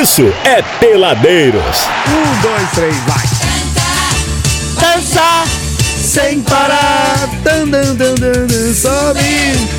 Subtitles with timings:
[0.00, 1.86] isso é Peladeiros.
[2.08, 3.26] Um, dois, três, vai.
[4.94, 5.44] Dança
[5.98, 7.28] sem parar.
[7.42, 9.76] Dan, dan, dan, dan, dan, sobe.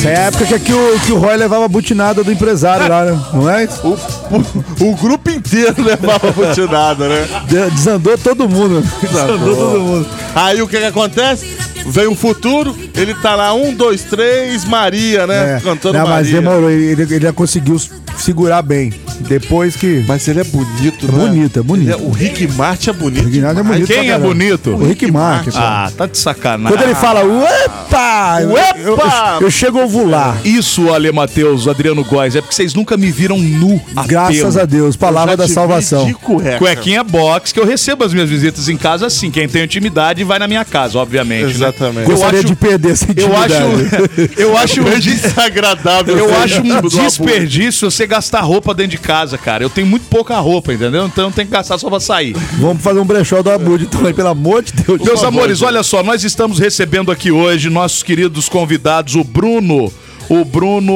[0.00, 2.88] Essa é a época que, que, o, que o Roy levava a butinada do empresário
[2.88, 3.20] lá, né?
[3.34, 3.68] Não é?
[3.84, 7.28] O, o, o grupo inteiro levava butinada, né?
[7.46, 8.82] De- Desandou todo mundo.
[9.02, 10.08] Desandou todo mundo.
[10.34, 11.54] Aí o que que acontece?
[11.86, 15.56] Vem o futuro, ele tá lá, um, dois, três, Maria, né?
[15.56, 15.60] É.
[15.60, 16.32] Cantando Não, mas Maria.
[16.32, 17.76] demorou, ele, ele já conseguiu
[18.18, 18.92] segurar bem.
[19.20, 20.02] Depois que.
[20.08, 21.18] Mas ele é bonito, É né?
[21.28, 21.86] bonito, é bonito.
[21.88, 23.24] Ele é- o Rick Martin é bonito.
[23.28, 24.70] Rick Martin é bonito Quem é bonito?
[24.70, 25.50] O Rick Martin.
[25.54, 26.76] Ah, tá de sacanagem.
[26.76, 28.38] Quando ele fala, uepa!
[28.42, 28.76] eu- Uepa!
[28.78, 30.38] Eu, eu, eu chego a ovular.
[30.44, 33.80] Isso, Ale Matheus, Adriano Góes, é porque vocês nunca me viram nu.
[33.94, 34.60] a Graças pelo.
[34.60, 36.06] a Deus, palavra Já da te vi salvação.
[36.06, 36.58] De cueca.
[36.58, 39.30] Cuequinha box, que eu recebo as minhas visitas em casa assim.
[39.30, 41.44] Quem tem intimidade vai na minha casa, obviamente.
[41.44, 41.50] né?
[41.50, 42.08] Exatamente.
[42.08, 43.54] Eu Gostaria acho- de perder essa Eu intimidade.
[43.54, 46.16] acho, eu acho um des- desagradável.
[46.16, 49.62] Eu acho um desperdício você gastar roupa dentro de casa, cara.
[49.62, 51.06] Eu tenho muito pouca roupa, entendeu?
[51.06, 52.34] Então tem que gastar só pra sair.
[52.58, 55.02] Vamos fazer um brechó do Abud, então, aí, pelo amor de Deus.
[55.02, 59.92] Meus amores, olha só, nós estamos recebendo aqui hoje nossos queridos convidados, o Bruno.
[60.30, 60.92] O Bruno.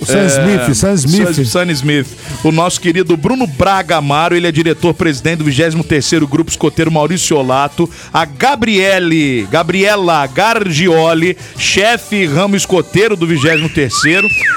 [0.00, 1.46] O Sam Smith, Sam Smith.
[1.46, 2.06] Sam- Smith.
[2.42, 7.88] O nosso querido Bruno Braga Amaro, ele é diretor-presidente do 23 Grupo Escoteiro Maurício Olato.
[8.12, 13.92] A Gabriele, Gabriela Gargioli, chefe ramo escoteiro do 23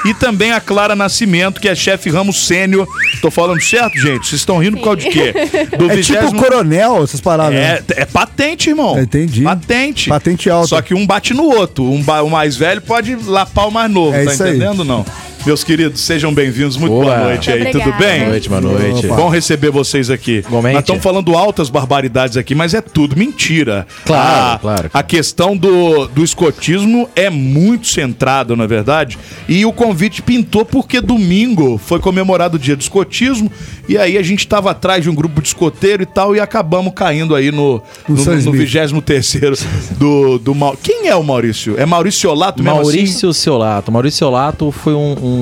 [0.06, 2.88] E também a Clara Nascimento, que é chefe ramo sênior.
[3.22, 4.26] Tô falando certo, gente?
[4.28, 5.32] Vocês estão rindo por causa de quê?
[5.78, 7.54] Do É tipo 20º coronel, essas paradas.
[7.54, 7.80] né?
[7.96, 9.00] é, é patente, irmão.
[9.00, 9.44] Entendi.
[9.44, 10.10] Patente.
[10.10, 10.68] Patente alta.
[10.70, 11.84] Só que um bate no outro.
[11.84, 14.50] Um o mais velho pode lapar o mais novo, É tá isso aí.
[14.56, 15.06] entendendo não?
[15.46, 16.76] Meus queridos, sejam bem-vindos.
[16.76, 17.20] Muito boa, Boa.
[17.20, 18.22] noite aí, tudo bem?
[18.22, 19.06] Boa noite, boa noite.
[19.06, 19.16] Opa.
[19.16, 20.40] Bom receber vocês aqui.
[20.40, 20.74] Igualmente.
[20.74, 23.86] Nós estamos falando altas barbaridades aqui, mas é tudo mentira.
[24.06, 24.90] Claro, a, claro.
[24.92, 29.20] A questão do, do escotismo é muito centrada, na é verdade.
[29.48, 33.52] E o convite pintou porque domingo foi comemorado o dia do escotismo.
[33.88, 36.92] E aí a gente estava atrás de um grupo de escoteiro e tal, e acabamos
[36.96, 38.56] caindo aí no, No no, no, Smith.
[38.56, 41.76] 23 do, do Mau- Quem é o Maurício?
[41.80, 42.98] É Maurício Olato mesmo assim?
[42.98, 43.92] Maurício Ciolato.
[43.92, 45.35] Maurício Ciolato foi um, um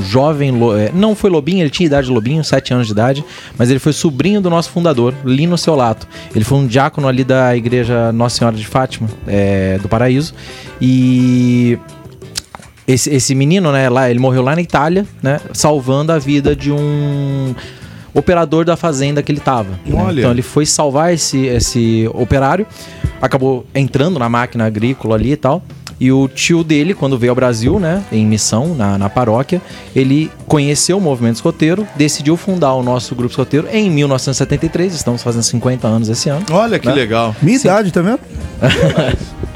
[0.00, 0.50] jovem.
[0.50, 3.24] lo- é, Não foi lobinho, ele tinha idade de lobinho, 7 anos de idade,
[3.58, 6.06] mas ele foi sobrinho do nosso fundador, Lino Ciolato.
[6.34, 10.34] Ele foi um diácono ali da igreja Nossa Senhora de Fátima, é, do Paraíso.
[10.80, 11.78] E.
[12.88, 16.72] Esse, esse menino, né, lá, ele morreu lá na Itália, né, salvando a vida de
[16.72, 17.54] um
[18.12, 19.68] operador da fazenda que ele tava.
[19.70, 20.00] né?
[20.22, 22.66] Então ele foi salvar esse, esse operário,
[23.22, 25.62] acabou entrando na máquina agrícola ali e tal.
[26.00, 29.60] E o tio dele, quando veio ao Brasil, né, em missão, na, na paróquia,
[29.94, 35.42] ele conheceu o movimento escoteiro, decidiu fundar o nosso grupo escoteiro em 1973, estamos fazendo
[35.42, 36.46] 50 anos esse ano.
[36.50, 36.94] Olha que Né?
[36.94, 37.36] legal.
[37.42, 38.20] Minha idade, tá vendo?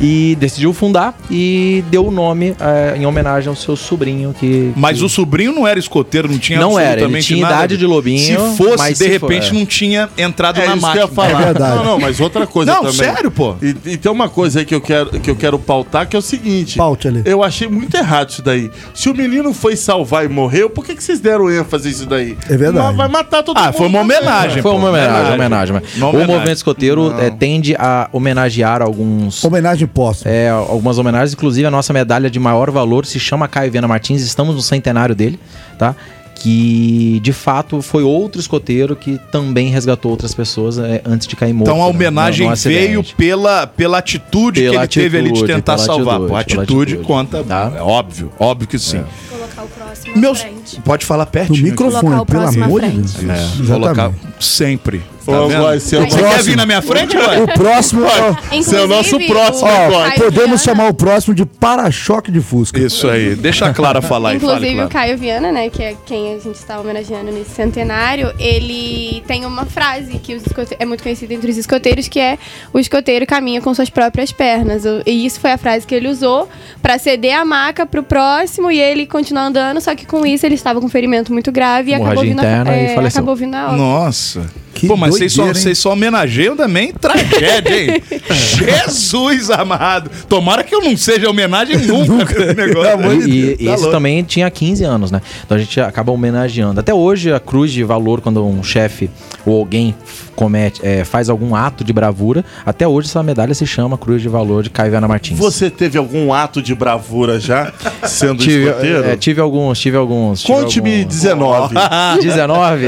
[0.00, 4.72] E decidiu fundar e deu o nome eh, em homenagem ao seu sobrinho que...
[4.74, 7.54] Mas que- o sobrinho não era escoteiro, não tinha Não era, ele tinha nada.
[7.54, 8.18] idade de lobinho,
[8.50, 9.52] Se fosse, mas de se for- repente, é.
[9.54, 11.06] não tinha entrado É na isso que eu máquina.
[11.06, 11.40] ia falar.
[11.42, 11.76] É verdade.
[11.76, 12.92] Não, não, mas outra coisa Não, também.
[12.94, 13.54] sério, pô.
[13.62, 16.18] E, e tem uma coisa aí que eu quero, que eu quero pautar, que é
[16.18, 16.76] o seguinte.
[16.76, 17.22] Paute ali.
[17.24, 18.70] Eu achei muito errado isso daí.
[18.92, 22.36] Se o menino foi salvar e morreu, por que, que vocês deram ênfase nisso daí?
[22.50, 22.86] É verdade.
[22.88, 23.74] Mas vai matar todo Ah, mundo.
[23.74, 24.60] foi uma homenagem.
[24.62, 25.76] Foi uma homenagem, homenagem.
[25.76, 26.02] homenagem.
[26.02, 29.42] O movimento escoteiro eh, tende a homenagear alguns...
[29.44, 30.32] Homenagem póstuma.
[30.34, 34.22] É, algumas homenagens, inclusive a nossa medalha de maior valor se chama Caio Viana Martins,
[34.22, 35.38] estamos no centenário dele,
[35.78, 35.94] tá?
[36.36, 41.52] Que de fato foi outro escoteiro que também resgatou outras pessoas é, antes de cair
[41.54, 41.70] morto.
[41.70, 45.32] Então a né, homenagem num veio pela, pela atitude que Pela ele teve ali de
[45.32, 46.16] atitude, tentar salvar.
[46.16, 47.06] atitude, Pô, atitude, atitude.
[47.06, 47.42] conta.
[47.44, 47.72] Tá.
[47.76, 49.02] É óbvio, óbvio que sim.
[49.30, 50.80] Colocar o próximo Meus, frente.
[50.82, 51.62] pode falar No pertinho.
[51.62, 52.88] microfone, o pelo próximo amor de.
[52.90, 53.14] Deus.
[53.24, 55.02] É, colocar sempre.
[55.24, 56.42] Tá você é o Você quer próximo.
[56.44, 57.38] vir na minha frente, ué?
[57.40, 61.34] O próximo o- Você é o nosso Inclusive, próximo o Podemos Viana- chamar o próximo
[61.34, 62.78] de para-choque de Fusca.
[62.78, 63.34] Isso aí.
[63.34, 64.38] Deixa a Clara falar aí.
[64.38, 64.86] Fale, Inclusive Clara.
[64.86, 69.46] o Caio Viana, né, que é quem a gente está homenageando nesse centenário, ele tem
[69.46, 70.36] uma frase que
[70.78, 72.36] é muito conhecida entre os escoteiros, que é
[72.70, 74.84] o escoteiro caminha com suas próprias pernas.
[74.84, 76.50] O- E isso foi a frase que ele usou
[76.82, 80.53] para ceder a maca pro próximo e ele continuar andando, só que com isso ele
[80.54, 83.18] estava com um ferimento muito grave e acabou vindo, a, interna e é, faleceu.
[83.18, 83.78] acabou vindo a óbito.
[83.78, 84.50] Nossa.
[84.74, 88.02] Que Pô, mas vocês só, vocês só homenageiam também tragédia, hein?
[88.30, 90.10] Jesus amado.
[90.28, 93.28] Tomara que eu não seja homenagem nunca negócio.
[93.28, 95.22] E, e Tá esse também tinha 15 anos, né?
[95.44, 96.80] Então a gente acaba homenageando.
[96.80, 99.08] Até hoje, a cruz de valor, quando um chefe
[99.46, 99.94] ou alguém
[100.34, 104.28] comete, é, faz algum ato de bravura, até hoje essa medalha se chama Cruz de
[104.28, 105.38] Valor de Caio Viana Martins.
[105.38, 107.72] Você teve algum ato de bravura já,
[108.04, 109.04] sendo tive, escoteiro?
[109.04, 110.42] é, tive alguns, tive alguns.
[110.42, 111.14] Conte-me alguns.
[111.14, 111.74] 19.
[112.20, 112.86] 19?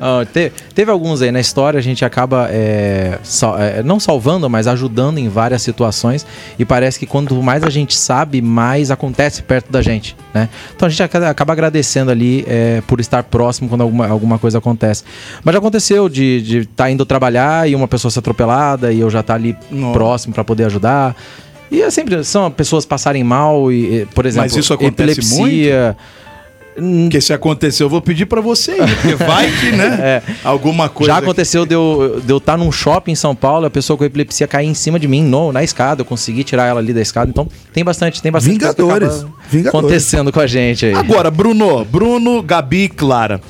[0.00, 4.48] Ah, te- Teve alguns aí na história, a gente acaba é, sal- é, não salvando,
[4.48, 6.24] mas ajudando em várias situações.
[6.56, 10.48] E parece que quanto mais a gente sabe, mais acontece perto da gente, né?
[10.76, 14.58] Então a gente aca- acaba agradecendo ali é, por estar próximo quando alguma, alguma coisa
[14.58, 15.02] acontece.
[15.42, 19.18] Mas já aconteceu de estar indo trabalhar e uma pessoa ser atropelada e eu já
[19.18, 19.92] estar ali Nossa.
[19.92, 21.16] próximo para poder ajudar.
[21.72, 25.96] E é sempre são pessoas passarem mal e, por exemplo, isso acontece epilepsia.
[25.98, 26.27] Hum,
[26.78, 30.22] Porque se acontecer, eu vou pedir pra você ir, porque vai que, né?
[30.44, 31.12] Alguma coisa.
[31.12, 34.04] Já aconteceu de eu de eu estar num shopping em São Paulo, a pessoa com
[34.04, 37.00] epilepsia cair em cima de mim no, na escada, eu consegui tirar ela ali da
[37.00, 37.30] escada.
[37.30, 39.26] Então tem bastante, tem bastante que Vingadores.
[39.50, 39.66] Vingadores.
[39.66, 40.94] acontecendo com a gente aí.
[40.94, 43.40] Agora, Bruno, Bruno, Gabi e Clara,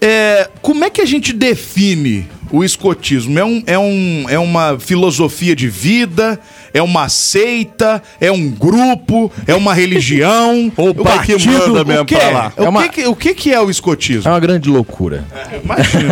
[0.00, 3.38] é, como é que a gente define o escotismo?
[3.38, 6.38] É, um, é, um, é uma filosofia de vida?
[6.76, 8.02] É uma seita?
[8.20, 9.30] É um grupo?
[9.46, 10.70] É uma religião?
[10.76, 11.52] Ou o pai que partido?
[11.68, 12.30] manda mesmo o que pra é?
[12.30, 12.52] lá?
[12.56, 14.28] O, É uma- que, que- o que, que é o escotismo?
[14.28, 15.24] É uma grande loucura.
[15.64, 16.08] Imagino.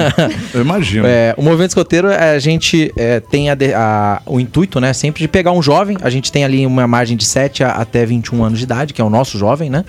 [0.55, 1.07] Eu imagino.
[1.07, 5.21] É, o movimento escoteiro, é, a gente é, tem a a- o intuito, né, sempre
[5.23, 5.97] de pegar um jovem.
[6.03, 9.01] A gente tem ali uma margem de 7 a, até 21 anos de idade, que
[9.01, 9.85] é o nosso jovem, né?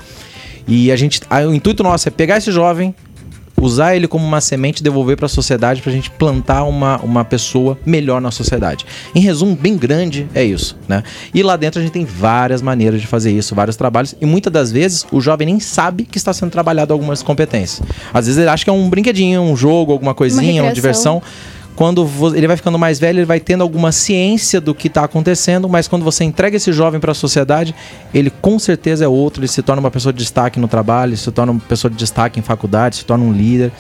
[0.67, 2.93] E a gente, a- o intuito nosso é pegar esse jovem,
[3.59, 7.23] usar ele como uma semente e devolver para a sociedade pra gente plantar uma, uma
[7.23, 8.85] pessoa melhor na sociedade.
[9.13, 11.03] Em resumo, bem grande, é isso, né?
[11.33, 14.51] E lá dentro a gente tem várias maneiras de fazer isso, vários trabalhos, e muitas
[14.51, 17.81] das vezes o jovem nem sabe que está sendo trabalhado algumas competências.
[18.13, 21.21] Às vezes ele acha que é um brinquedinho, um jogo, alguma coisinha, uma, recreação.
[21.21, 21.54] diversão.
[21.75, 25.67] Quando ele vai ficando mais velho, ele vai tendo alguma ciência do que está acontecendo,
[25.67, 27.75] mas quando você entrega esse jovem para a sociedade,
[28.13, 31.29] ele com certeza é outro, ele se torna uma pessoa de destaque no trabalho, se
[31.31, 33.71] torna uma pessoa de destaque em faculdade, se torna um líder.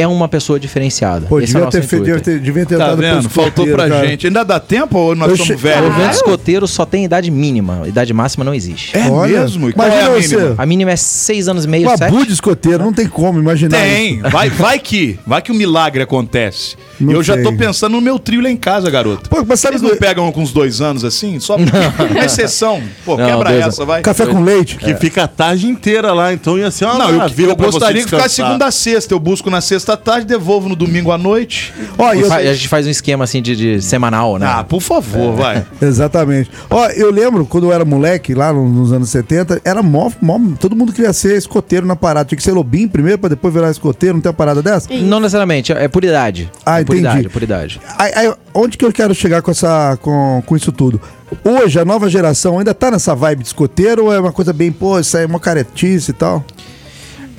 [0.00, 1.26] É uma pessoa diferenciada.
[1.26, 3.28] Pô, Esse é o devia nosso ter, fe- devia ter, devia ter Tá vendo?
[3.28, 4.06] Faltou pra cara.
[4.06, 4.26] gente.
[4.26, 5.96] Ainda dá tempo ou nós Eu somos che- O velhos?
[5.96, 7.82] evento escoteiro só tem idade mínima.
[7.86, 8.96] Idade máxima não existe.
[8.96, 9.72] É Olha, mesmo?
[9.72, 10.36] Qual imagina é a você.
[10.36, 10.54] mínima?
[10.58, 12.10] A mínima é seis anos e meio, Uma sete.
[12.10, 14.30] bu de escoteiro, não tem como imaginar Tem, isso.
[14.30, 16.76] vai, vai que, vai que o milagre acontece.
[17.00, 19.28] Não eu já tô pensando no meu trio lá em casa, garoto.
[19.28, 21.38] Pô, mas sabe Eles não que- pegam com uns dois anos assim?
[21.40, 22.82] Só uma exceção.
[23.04, 24.02] Pô, Não, quebra essa, vai.
[24.02, 24.76] Café com leite?
[24.76, 28.36] Que fica a tarde inteira lá, então ia ser uma Não, eu, gostaria que ficasse
[28.36, 29.14] segunda a sexta.
[29.14, 31.72] Eu busco na sexta à tarde, devolvo no domingo à noite.
[31.96, 34.46] Ó, e eu- A gente faz um esquema assim de, de semanal, né?
[34.48, 35.64] Ah, por favor, vai.
[35.80, 36.50] Exatamente.
[36.70, 40.38] Ó, eu lembro quando eu era moleque, lá no- nos anos 70, era mó, mó-
[40.60, 42.26] Todo mundo queria ser escoteiro na parada.
[42.28, 44.88] Tinha que ser lobinho primeiro pra depois virar escoteiro, não tem uma parada dessa?
[44.92, 46.50] Não necessariamente, é por idade.
[46.64, 47.08] Ah, é por entendi.
[47.12, 47.80] idade, é por idade.
[47.98, 51.00] Aí, aí, onde que eu quero chegar com, essa, com, com isso tudo?
[51.44, 54.72] Hoje, a nova geração ainda tá nessa vibe de escoteiro ou é uma coisa bem,
[54.72, 56.42] pô, isso aí é uma caretice e tal?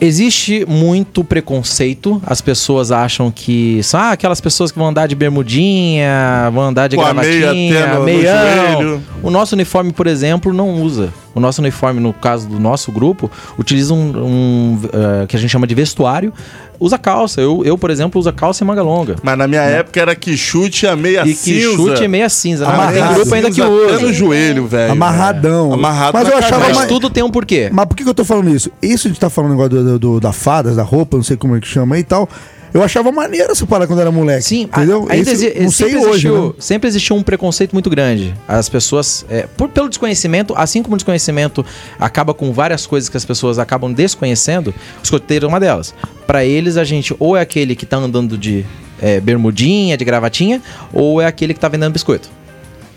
[0.01, 2.21] Existe muito preconceito.
[2.25, 6.87] As pessoas acham que são ah, aquelas pessoas que vão andar de bermudinha, vão andar
[6.87, 8.73] de Com meia gravatinha, no- no meião.
[8.81, 9.03] joelho.
[9.21, 11.09] O nosso uniforme, por exemplo, não usa.
[11.35, 15.49] O nosso uniforme, no caso do nosso grupo, utiliza um, um, eh, que a gente
[15.51, 16.33] chama de vestuário.
[16.79, 17.39] Usa calça.
[17.41, 19.15] Eu, eu, por exemplo, uso calça e manga longa.
[19.21, 21.75] Mas na minha época era que chute a meia e que cinza.
[21.75, 22.65] chute é meia cinza.
[22.65, 23.15] Mas tem Amarrado.
[23.19, 23.95] grupo ainda que usa.
[23.95, 24.91] Até no joelho, velho.
[24.93, 25.73] Amarradão.
[25.73, 26.65] Amarrado Mas na eu achava.
[26.65, 27.69] Mas mais- tudo tem um porquê.
[27.71, 28.71] Mas por que, que eu tô falando isso?
[28.81, 31.35] Isso a gente tá falando negócio do, do- do- da fadas, da roupa, não sei
[31.37, 32.27] como é que chama aí e tal.
[32.73, 34.43] Eu achava maneiro essa parada quando era moleque.
[34.43, 35.07] Sim, entendeu?
[35.09, 36.53] a- ainda exi- não sei sempre hoje, existiu, né?
[36.59, 38.33] sempre existiu um preconceito muito grande.
[38.47, 41.65] As pessoas, é, por- pelo desconhecimento, assim como o desconhecimento
[41.99, 45.93] acaba com várias coisas que as pessoas acabam desconhecendo, o escoteiro é uma delas.
[46.27, 48.63] Pra eles, a gente ou é aquele que tá andando de
[49.01, 50.61] é, bermudinha, de gravatinha,
[50.93, 52.29] ou é aquele que tá vendendo biscoito.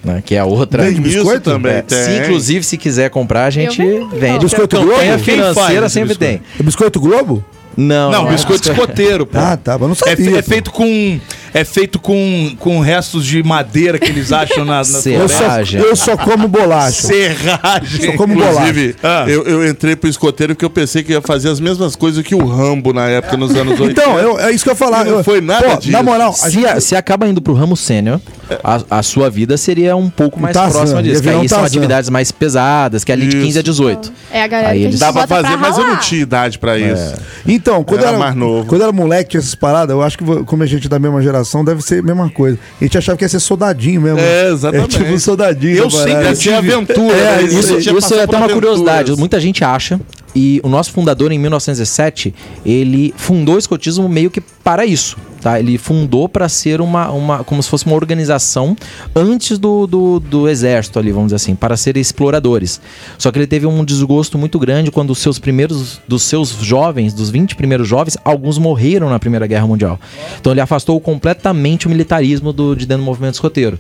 [0.05, 0.21] Né?
[0.25, 0.83] Que é a outra.
[0.83, 1.49] Vende biscoito?
[1.51, 1.97] também É, tem.
[2.05, 3.79] se inclusive se quiser comprar, a gente
[4.13, 4.41] vende.
[4.41, 5.09] Biscoito Campanha Globo?
[5.09, 6.39] Faz financeira esse sempre biscoito?
[6.41, 6.43] tem.
[6.59, 7.45] É biscoito Globo?
[7.77, 9.39] Não, Não, biscoito escoteiro, pô.
[9.39, 10.39] Ah, tá, mas não É, sabia.
[10.39, 10.49] é pô.
[10.49, 11.21] feito com
[11.55, 15.17] é feito com, com restos de madeira que eles acham na, na Sei.
[15.17, 15.81] Eu só, Serragem.
[15.81, 17.03] eu só como bolacha.
[17.07, 18.07] serragem.
[18.11, 19.25] Só como Inclusive, Ah.
[19.29, 22.35] eu, eu entrei pro escoteiro porque eu pensei que ia fazer as mesmas coisas que
[22.35, 23.91] o Rambo na época, nos anos 80.
[24.01, 25.05] Então, eu- é isso que eu ia falar.
[25.05, 25.93] Não eu- foi nada pô, disso.
[25.93, 28.21] Na moral, Se, gente, se acaba indo pro ramo sênior,
[28.63, 31.17] a, a sua vida seria um pouco mais Tarzan, próxima disso.
[31.23, 33.47] Que virar aí um são atividades mais pesadas, que é ali de Isso.
[33.47, 34.13] 15 a 18.
[34.31, 35.87] É a galera Aí que a eles- gente Dá pra bota fazer, pra mas eu
[35.87, 37.15] não tinha idade pra isso.
[37.47, 38.67] Então, quando Era era, mais novo.
[38.67, 41.21] quando era moleque, tinha essas paradas, eu acho que como a gente é da mesma
[41.23, 42.59] geração, deve ser a mesma coisa.
[42.81, 44.19] A gente achava que ia ser soldadinho mesmo.
[44.19, 44.97] É, exatamente.
[44.97, 45.77] É tipo um soldadinho.
[45.77, 46.35] Eu da sempre parada.
[46.37, 47.17] tinha aventura.
[47.17, 47.43] É, né?
[47.45, 48.71] Isso, Eu isso passado é até uma aventuras.
[48.79, 49.17] curiosidade.
[49.19, 50.01] Muita gente acha.
[50.35, 52.35] E o nosso fundador, em 1907,
[52.65, 55.17] ele fundou o escotismo meio que para isso.
[55.43, 55.59] Tá?
[55.59, 57.43] Ele fundou para ser uma, uma.
[57.43, 58.77] como se fosse uma organização
[59.15, 62.81] antes do, do, do exército ali, vamos dizer assim, para serem exploradores.
[63.19, 66.01] Só que ele teve um desgosto muito grande quando os seus primeiros.
[66.07, 69.99] dos seus jovens, dos 20 primeiros jovens, alguns morreram na Primeira Guerra Mundial.
[70.41, 73.79] Então ele afastou completamente o militarismo do, de dentro do movimento escoteiro.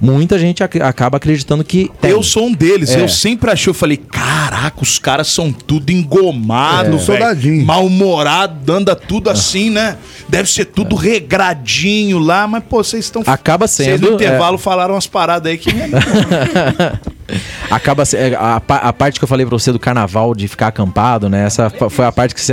[0.00, 2.10] Muita gente ac- acaba acreditando que tem.
[2.10, 2.90] Eu sou um deles.
[2.90, 3.02] É.
[3.02, 6.98] Eu sempre achei, eu falei, caraca, os caras são tudo engomado, É.
[6.98, 7.66] Soldadinho.
[7.66, 9.98] Mal-humorado, anda tudo assim, né?
[10.28, 13.22] Deve ser tudo regradinho lá, mas, pô, vocês estão...
[13.26, 15.70] Acaba Vocês sendo, no intervalo falaram umas paradas aí que...
[17.70, 20.68] Acaba se- é, a, a parte que eu falei pra você do carnaval de ficar
[20.68, 21.44] acampado, né?
[21.46, 22.52] Essa foi a parte que você.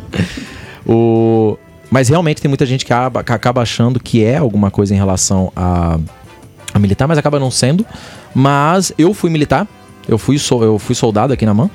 [0.86, 1.56] o,
[1.90, 4.96] mas realmente tem muita gente que acaba, que acaba achando que é alguma coisa em
[4.96, 5.98] relação a,
[6.76, 7.84] a militar, mas acaba não sendo.
[8.34, 9.66] Mas eu fui militar,
[10.08, 11.70] eu fui, so- eu fui soldado aqui na mão.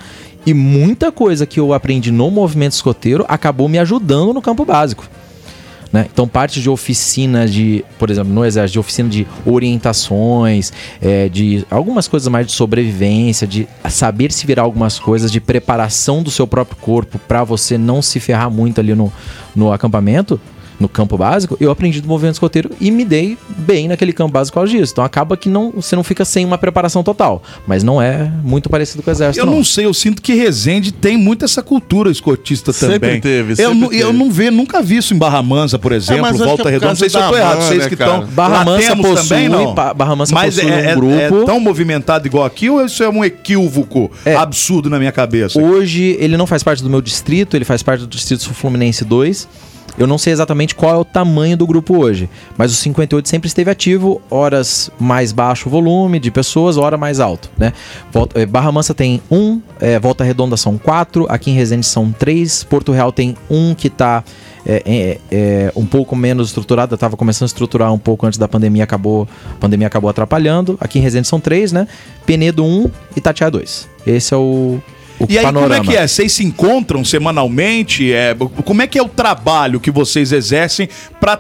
[0.46, 5.08] E muita coisa que eu aprendi no movimento escoteiro acabou me ajudando no campo básico.
[5.93, 6.08] né?
[6.12, 11.65] Então, parte de oficina de, por exemplo, no exército, de oficina de orientações, é, de
[11.70, 16.48] algumas coisas mais de sobrevivência, de saber se virar algumas coisas, de preparação do seu
[16.48, 19.12] próprio corpo para você não se ferrar muito ali no,
[19.55, 20.39] no acampamento,
[20.81, 24.55] no campo básico, eu aprendi do movimento escoteiro e me dei bem naquele campo básico
[24.55, 24.91] causa disso.
[24.93, 28.69] Então acaba que não, você não fica sem uma preparação total, mas não é muito
[28.69, 29.45] parecido com o exército.
[29.45, 33.21] Eu não sei, eu sinto que Resende tem muito essa cultura escotista Sempre também.
[33.21, 34.17] teve, eu, sempre não, eu teve.
[34.17, 36.88] não vejo, nunca vi isso em Barra Mansa, por exemplo, Volta que é por Redonda.
[36.88, 38.11] Não sei se eu tô errado, vocês né, que cara?
[38.15, 38.27] estão.
[38.29, 39.73] Barra Mansa possui- também, não?
[39.75, 41.13] Ba- Barra Mansa Mas possui é, um é- grupo.
[41.41, 44.35] é tão movimentado igual aqui ou isso é um equívoco É.
[44.35, 45.61] absurdo na minha cabeça?
[45.61, 49.03] Hoje ele não faz parte do meu distrito, ele faz parte do distrito Sul Fluminense
[49.05, 49.47] 2.
[49.98, 53.48] Eu não sei exatamente qual é o tamanho do grupo hoje, mas o 58 sempre
[53.48, 57.74] esteve ativo, horas mais baixo volume de pessoas, hora mais alto, né?
[58.12, 62.12] Volta- eh, Barra Mansa tem um, eh, Volta Redonda são quatro, aqui em Resende são
[62.12, 64.24] três, Porto Real tem um que tá
[64.65, 68.48] é, é, é, um pouco menos estruturado, estava começando a estruturar um pouco antes da
[68.48, 70.77] pandemia, acabou, a pandemia acabou atrapalhando.
[70.79, 71.88] Aqui em Resende são três, né?
[72.27, 73.89] Penedo um e Tatiaia dois.
[74.05, 74.79] Esse é o,
[75.23, 75.77] o E aí, panorama.
[75.77, 76.07] como é que é?
[76.07, 78.11] Vocês se encontram semanalmente?
[78.13, 78.35] É,
[78.65, 80.87] como é que é o trabalho que vocês exercem
[81.19, 81.39] para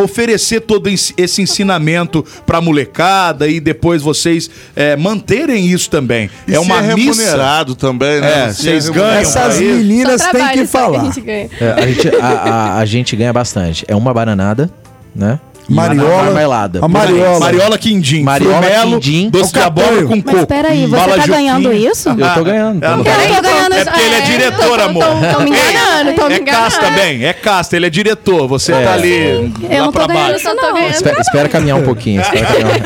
[0.00, 6.30] oferecer todo esse ensinamento pra molecada e depois vocês é, manterem isso também?
[6.46, 7.20] E é uma missa.
[7.22, 8.48] remunerado também, né?
[8.48, 11.04] É, Se vocês ganham Essas meninas têm que só a falar.
[11.06, 11.48] gente ganha.
[11.60, 13.84] É, a, gente, a, a- a gente ganha bastante.
[13.88, 14.70] É uma bananada,
[15.14, 15.40] né?
[15.68, 16.22] Mariola.
[16.24, 16.80] marmelada.
[16.84, 17.38] A Mariola.
[17.40, 19.30] Mariola Quindim, Mariola Frumelo, Quindim.
[19.30, 20.46] doce de É abóbora com Mas coco.
[20.46, 21.30] peraí, você Bala tá Juquim.
[21.30, 22.08] ganhando isso?
[22.08, 22.82] Eu tô ganhando.
[22.84, 23.10] ela não tá.
[23.10, 25.04] Eu tô ganhando É porque ele é é, diretor, amor.
[25.04, 28.72] tão- tão me enganando, tão me É casta, bem, é casta, ele é diretor, você
[28.72, 30.44] tá ali Eu lá não pra tô ganhando baixo.
[30.44, 30.74] tô não.
[30.74, 30.90] ganhando.
[30.94, 32.20] Espera, espera caminhar um pouquinho.
[32.20, 32.80] espera caminhar.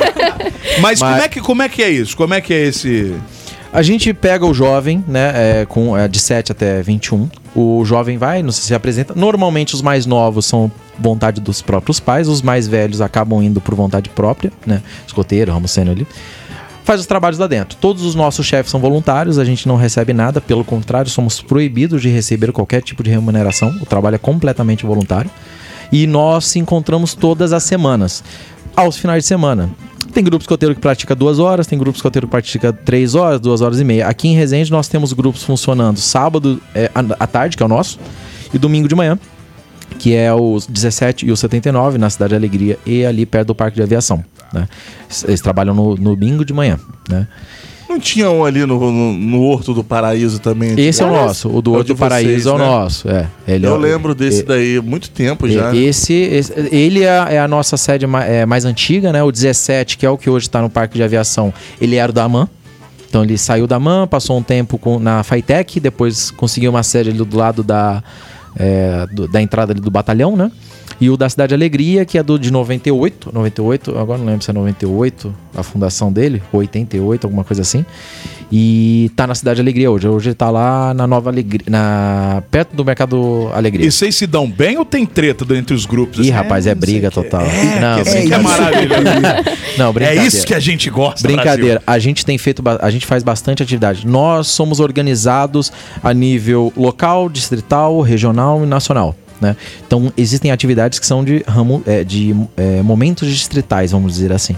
[0.81, 2.17] Mas, Mas- Como, é que, como é que é isso?
[2.17, 3.15] Como é que é esse...
[3.77, 7.29] A gente pega o jovem, né, é, com, é, de 7 até 21.
[7.55, 9.13] O jovem vai, não se apresenta.
[9.15, 13.75] Normalmente os mais novos são vontade dos próprios pais, os mais velhos acabam indo por
[13.75, 14.81] vontade própria, né?
[15.07, 16.07] Escoteiro, ramo ali.
[16.85, 17.77] Faz os trabalhos lá dentro.
[17.79, 22.01] Todos os nossos chefes são voluntários, a gente não recebe nada, pelo contrário, somos proibidos
[22.01, 23.77] de receber qualquer tipo de remuneração.
[23.83, 25.31] O trabalho é completamente voluntário.
[25.93, 28.25] E nós se encontramos todas as semanas,
[28.75, 29.69] aos finais de semana.
[30.17, 33.61] Tem grupo escoteiro que pratica duas horas, tem grupo escoteiro que pratica três horas, duas
[33.61, 34.09] horas e meia.
[34.09, 37.99] Aqui em Resende nós temos grupos funcionando sábado é, à tarde, que é o nosso,
[38.51, 39.19] e domingo de manhã,
[39.99, 43.55] que é os 17 e o 79, na Cidade de Alegria e ali perto do
[43.55, 44.25] Parque de Aviação.
[44.55, 44.67] Né?
[45.05, 46.81] Eles, eles trabalham no, no domingo de manhã.
[47.11, 47.29] Né?
[47.89, 50.75] Não tinha um ali no, no, no Horto do Paraíso também?
[50.79, 52.65] Esse é o nosso, o do É Horto de do Paraíso vocês, é o né?
[52.65, 53.09] nosso.
[53.09, 53.27] É.
[53.47, 55.73] Ele é Eu lembro desse é- daí há muito tempo já.
[55.75, 59.23] E- Esse, esse- ele é, a- é a nossa sede ma- é, mais antiga, né?
[59.23, 62.15] O 17, que é o que hoje está no Parque de Aviação, ele era o
[62.15, 62.49] da AMAN.
[63.09, 67.11] Então ele saiu da AMAN, passou um tempo com, na Fitec, depois conseguiu uma sede
[67.11, 68.03] ali do lado da,
[68.59, 70.51] é, do- da entrada ali do batalhão, né?
[71.01, 74.51] E o da Cidade Alegria, que é do de 98, 98, agora não lembro se
[74.51, 77.85] é 98 a fundação dele, ou 88, alguma coisa assim.
[78.51, 80.07] E tá na Cidade Alegria hoje.
[80.07, 83.87] Hoje ele tá lá na Nova Alegria, na perto do Mercado Alegria.
[83.87, 86.19] E vocês se dão bem ou tem treta entre os grupos?
[86.19, 86.31] Ih, assim?
[86.31, 87.43] rapaz, é briga total.
[87.81, 89.03] não, que assim que é maravilhoso.
[89.77, 90.23] Não, É brincadeira.
[90.27, 91.83] isso que a gente gosta, Brincadeira.
[91.87, 94.07] A gente tem feito, a gente faz bastante atividade.
[94.07, 95.73] Nós somos organizados
[96.03, 99.15] a nível local, distrital, regional e nacional.
[99.41, 99.57] Né?
[99.87, 104.57] Então existem atividades que são de ramo, é, de é, momentos distritais, vamos dizer assim.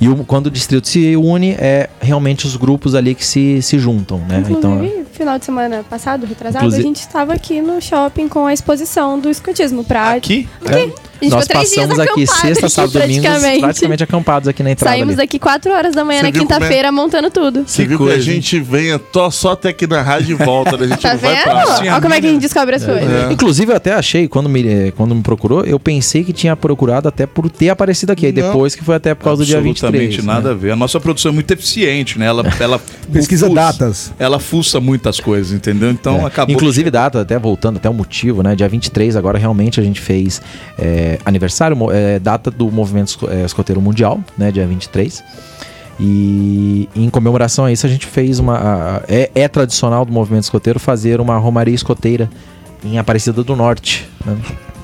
[0.00, 3.78] E o- quando o distrito se une, é realmente os grupos ali que se, se
[3.78, 4.38] juntam, né?
[4.58, 8.52] Então, final de semana passado, retrasado, Inclusive- a gente estava aqui no shopping com a
[8.52, 10.12] exposição do escotismo pra...
[10.12, 10.48] Aqui?
[10.66, 10.94] A gente
[11.30, 13.60] nós passamos aqui sexta, aqui, sábado, domingo, praticamente.
[13.60, 14.90] praticamente acampados aqui na entrada.
[14.94, 15.16] Saímos ali.
[15.16, 16.32] daqui 4 horas da manhã Você na é?
[16.32, 17.64] quinta-feira montando tudo.
[17.66, 20.44] Você Que viu que coisa, a gente venha tó- só até aqui na rádio e
[20.44, 20.84] volta, né?
[20.84, 21.42] A gente Tá não vai vendo?
[21.44, 21.78] pra lá.
[21.80, 23.10] Olha como é que a gente descobre as coisas.
[23.30, 23.32] É.
[23.32, 27.24] Inclusive, eu até achei, quando me, quando me procurou, eu pensei que tinha procurado até
[27.26, 28.26] por ter aparecido aqui.
[28.26, 28.48] Aí Não.
[28.48, 29.94] depois que foi até por causa do dia 23.
[29.94, 30.54] Absolutamente nada né?
[30.54, 30.72] a ver.
[30.72, 32.26] A nossa produção é muito eficiente, né?
[32.26, 32.78] Ela, ela
[33.10, 34.12] Pesquisa fuça- datas.
[34.18, 35.90] Ela fuça muitas coisas, entendeu?
[35.90, 36.24] Então É.
[36.24, 36.54] acabou.
[36.54, 38.56] Inclusive, data, até voltando, até o motivo, né?
[38.56, 40.40] Dia 23, agora realmente a gente fez
[40.78, 45.22] é, aniversário, é, data do movimento é, escoteiro mundial, né, dia 23.
[46.00, 48.56] E em comemoração a isso a gente fez uma.
[48.56, 52.28] a- a- é, é tradicional do movimento escoteiro fazer uma romaria escoteira
[52.84, 54.08] em Aparecida do Norte.
[54.24, 54.36] né?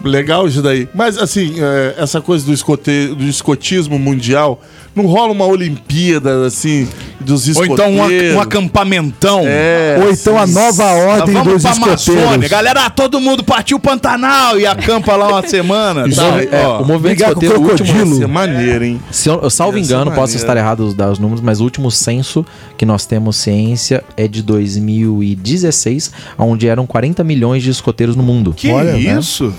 [0.05, 0.89] Legal isso daí.
[0.95, 4.63] Mas, assim, é, essa coisa do, escote, do escotismo mundial,
[4.95, 6.89] não rola uma Olimpíada, assim,
[7.21, 7.95] dos Ou escoteiros?
[7.95, 9.43] então um, ac- um acampamentão.
[9.45, 11.95] É, Ou então a nova ordem vamos dos pra Amazônia.
[11.95, 12.49] escoteiros.
[12.51, 16.09] Galera, ah, todo mundo partiu o Pantanal e acampa lá uma semana.
[16.09, 16.43] Isso tá?
[16.43, 19.01] É, ó, o movimento com escoteiro, o último, Isso é maneiro, hein?
[19.11, 21.65] Se eu, eu salvo engano, é posso estar errado os, dar os números, mas o
[21.65, 22.45] último censo
[22.77, 28.53] que nós temos ciência é de 2016, onde eram 40 milhões de escoteiros no mundo.
[28.57, 28.99] Que Olha, né?
[29.19, 29.53] isso?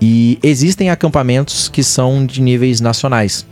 [0.00, 3.46] E existem acampamentos que são de níveis nacionais.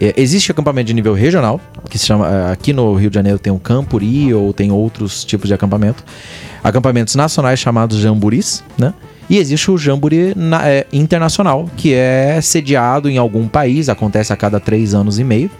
[0.00, 2.26] É, existe acampamento de nível regional, que se chama.
[2.28, 6.02] eh, Aqui no Rio de Janeiro tem o Campuri ou tem outros tipos de acampamento.
[6.62, 8.92] Acampamentos nacionais chamados jamburis, né?
[9.30, 14.36] E existe o Jamburi na- é, internacional, que é sediado em algum país, acontece a
[14.36, 15.50] cada três anos e meio.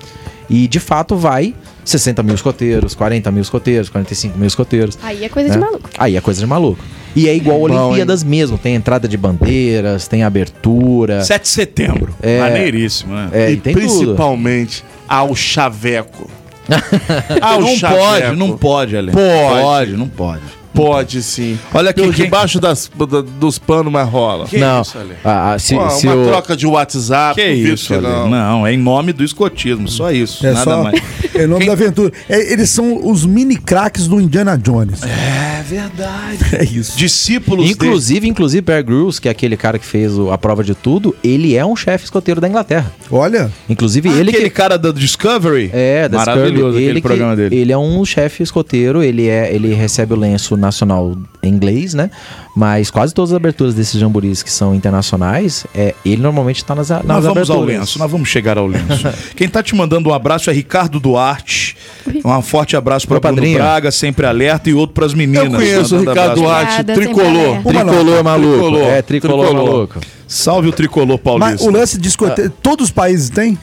[0.50, 4.98] E de fato vai 60 mil escoteiros, 40 mil escoteiros, 45 mil escoteiros.
[5.02, 5.64] Aí é coisa de né?
[5.64, 5.88] maluco.
[5.96, 6.84] Aí é coisa de maluco.
[7.14, 11.22] E é igual Bom, Olimpíadas mesmo, tem entrada de bandeiras, tem abertura.
[11.22, 12.14] 7 de setembro.
[12.22, 12.40] É.
[12.40, 13.28] Maneiríssimo, né?
[13.32, 13.86] É, e e tem tudo.
[13.86, 16.30] principalmente ao chaveco.
[17.42, 18.00] ao não chaveco.
[18.02, 19.12] pode, não pode, Ale.
[19.12, 19.62] Pode.
[19.62, 20.61] Pode, não pode.
[20.74, 21.58] Pode sim.
[21.74, 24.46] Olha aqui, Pelo quem- debaixo das, da- dos panos, mas rola.
[24.46, 25.12] Que não, isso, Ale?
[25.24, 27.34] ah, ah, se, Pô, se uma o- troca de WhatsApp.
[27.40, 28.02] Que isso, que Ale?
[28.06, 28.28] não.
[28.30, 30.46] Não, é em nome do escotismo, só isso.
[30.46, 31.02] É nada só mais.
[31.34, 32.12] em nome Quem- da aventura.
[32.28, 35.02] É, eles são os mini craques do Indiana Jones.
[35.02, 36.38] É verdade.
[36.52, 36.96] É isso.
[36.98, 40.74] Discípulos Inclusive, inclusive, Bear Grylls, que é aquele cara que fez o- a prova de
[40.74, 42.92] tudo, ele é um chefe escoteiro da Inglaterra.
[43.10, 44.20] Olha, Inclusive, dele.
[44.20, 44.56] ele Aquele que.
[44.56, 45.70] cara da Discovery.
[45.72, 47.56] É, da Maravilhoso Discovery, aquele ele que- programa dele.
[47.56, 52.10] Ele é um chefe escoteiro, ele, é, ele recebe o lenço nacional em inglês, né?
[52.56, 56.88] Mas quase todas as aberturas desses jamboris que são internacionais, é, ele normalmente tá nas,
[56.88, 57.80] nas Nós vamos ao aberturas.
[57.80, 59.06] lenço, nós vamos chegar ao lenço.
[59.36, 61.76] Quem tá te mandando um abraço é Ricardo Duarte.
[62.24, 63.58] Um forte abraço para Bruno padrinho.
[63.58, 65.44] Braga, sempre alerta, e outro pras meninas.
[65.44, 66.40] Eu conheço o Ricardo abraço.
[66.42, 67.62] Duarte, Obrigada, tricolor.
[67.62, 68.52] Tricolor maluco.
[68.52, 68.82] Tricolor.
[68.82, 69.72] É, tricolor, Tricolor.
[69.72, 70.00] maluco.
[70.28, 71.68] Salve o tricolor mas paulista.
[71.68, 73.58] o lance de escoteiro, todos os países têm?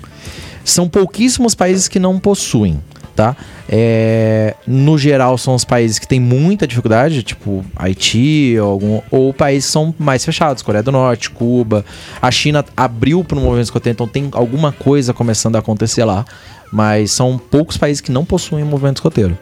[0.64, 2.80] São pouquíssimos países que não possuem,
[3.20, 3.36] tá?
[3.68, 9.34] É, no geral, são os países que têm muita dificuldade, tipo Haiti, ou, algum, ou
[9.34, 11.84] países que são mais fechados, Coreia do Norte, Cuba.
[12.22, 16.26] A China abriu para o movimento escoteiro, então tem alguma coisa começando a acontecer lá.
[16.72, 19.38] Mas são poucos países que não possuem movimento escoteiro.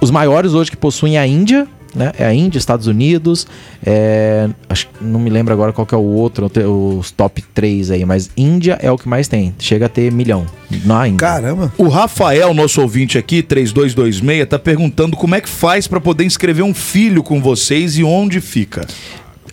[0.00, 2.12] Os maiores hoje que possuem é a Índia, né?
[2.18, 3.46] É a Índia, Estados Unidos,
[3.84, 6.50] é, acho, não me lembro agora qual que é o outro,
[6.98, 10.46] os top 3 aí, mas Índia é o que mais tem, chega a ter milhão
[10.84, 11.18] na Índia.
[11.18, 11.72] Caramba.
[11.76, 16.64] O Rafael, nosso ouvinte aqui, 3226, tá perguntando como é que faz para poder inscrever
[16.64, 18.86] um filho com vocês e onde fica.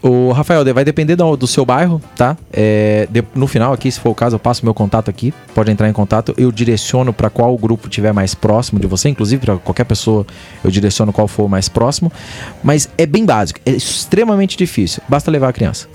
[0.09, 2.37] O Rafael, vai depender do, do seu bairro, tá?
[2.53, 5.33] É, de- no final aqui, se for o caso, eu passo meu contato aqui.
[5.53, 6.33] Pode entrar em contato.
[6.37, 10.25] Eu direciono para qual grupo tiver mais próximo de você, inclusive para qualquer pessoa,
[10.63, 12.11] eu direciono qual for mais próximo.
[12.63, 15.01] Mas é bem básico, é extremamente difícil.
[15.09, 15.87] Basta levar a criança.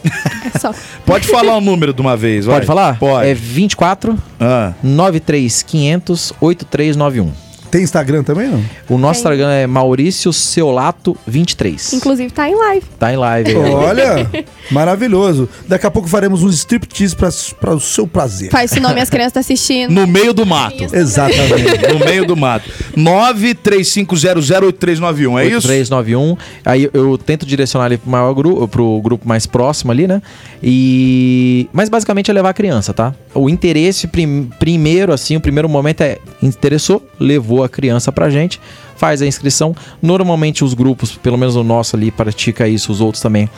[0.54, 0.72] É só.
[1.06, 2.56] Pode falar o número de uma vez, vai.
[2.56, 2.98] Pode falar?
[2.98, 3.28] Pode.
[3.28, 4.72] É 24 Ah.
[4.82, 7.32] 93500 8391.
[7.72, 8.62] Tem Instagram também, não?
[8.88, 9.32] O nosso Tem.
[9.32, 11.94] Instagram é Maurício Seolato 23.
[11.94, 12.86] Inclusive tá em live.
[12.98, 13.56] Tá em live.
[13.56, 13.70] aí.
[13.72, 14.30] Olha,
[14.70, 15.48] maravilhoso.
[15.66, 18.50] Daqui a pouco faremos um striptease para o seu prazer.
[18.50, 19.90] Faz esse nome as crianças estão assistindo.
[19.90, 20.84] No meio do mato.
[20.84, 20.94] Isso.
[20.94, 21.62] Exatamente.
[21.92, 22.68] No meio do mato.
[22.96, 25.68] 935008391, é isso?
[25.68, 26.36] 8391.
[26.64, 30.20] Aí eu tento direcionar ele pro maior grupo, pro grupo mais próximo ali, né?
[30.62, 33.14] E mas basicamente é levar a criança, tá?
[33.34, 38.60] O interesse prim- primeiro assim, o primeiro momento é interessou, levou a criança pra gente,
[38.96, 39.74] faz a inscrição.
[40.00, 43.48] Normalmente os grupos, pelo menos o nosso ali pratica isso, os outros também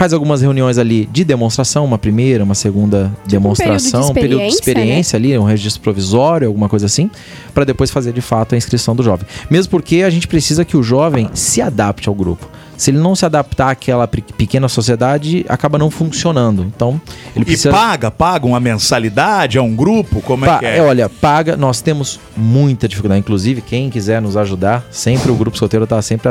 [0.00, 4.70] Faz algumas reuniões ali de demonstração, uma primeira, uma segunda demonstração, um período de experiência,
[4.70, 7.10] experiência ali, um registro provisório, alguma coisa assim,
[7.52, 9.26] para depois fazer de fato a inscrição do jovem.
[9.50, 12.48] Mesmo porque a gente precisa que o jovem se adapte ao grupo.
[12.80, 16.62] Se ele não se adaptar àquela pe- pequena sociedade, acaba não funcionando.
[16.64, 17.00] Então,
[17.36, 17.70] ele E precisa.
[17.70, 20.20] paga, paga uma mensalidade a um grupo?
[20.22, 20.78] Como é Pa- que é?
[20.78, 21.56] é, olha, paga.
[21.56, 23.20] Nós temos muita dificuldade.
[23.20, 26.30] Inclusive, quem quiser nos ajudar, sempre o grupo solteiro está sempre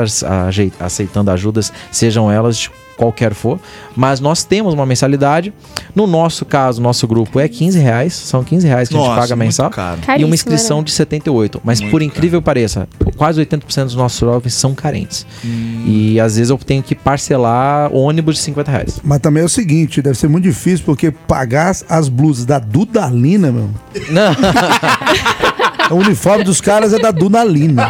[0.80, 3.58] aceitando ajudas, sejam elas de qualquer for.
[3.96, 5.52] Mas nós temos uma mensalidade.
[5.94, 8.12] No nosso caso, nosso grupo é 15 reais.
[8.12, 9.70] São 15 reais que a gente Nossa, paga mensal.
[9.70, 10.00] caro.
[10.18, 10.84] E uma inscrição né?
[10.84, 11.60] de 78.
[11.64, 12.86] Mas Muito por incrível que pareça,
[13.16, 15.26] quase 80% dos nossos jovens são carentes.
[15.44, 15.84] Hum.
[15.86, 19.00] E às vezes eu tenho que parcelar ônibus de 50 reais.
[19.02, 22.58] Mas também é o seguinte, deve ser muito difícil, porque pagar as- as blusas da
[22.58, 23.70] Dudalina, meu.
[24.10, 24.34] Não.
[25.90, 27.88] O uniforme dos caras é da Dudalina.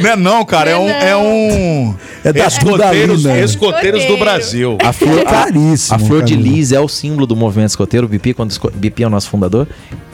[0.00, 0.70] Não é não, cara.
[0.70, 0.88] É um.
[0.88, 1.94] É, um...
[2.24, 3.44] É da escoteiros, Dudalina.
[3.44, 4.16] escoteiros do.
[4.16, 4.78] Brasil.
[4.82, 8.06] A flor, a, Caríssimo, a flor de lis é o símbolo do movimento escoteiro.
[8.06, 9.66] O BP, quando BP é o nosso fundador,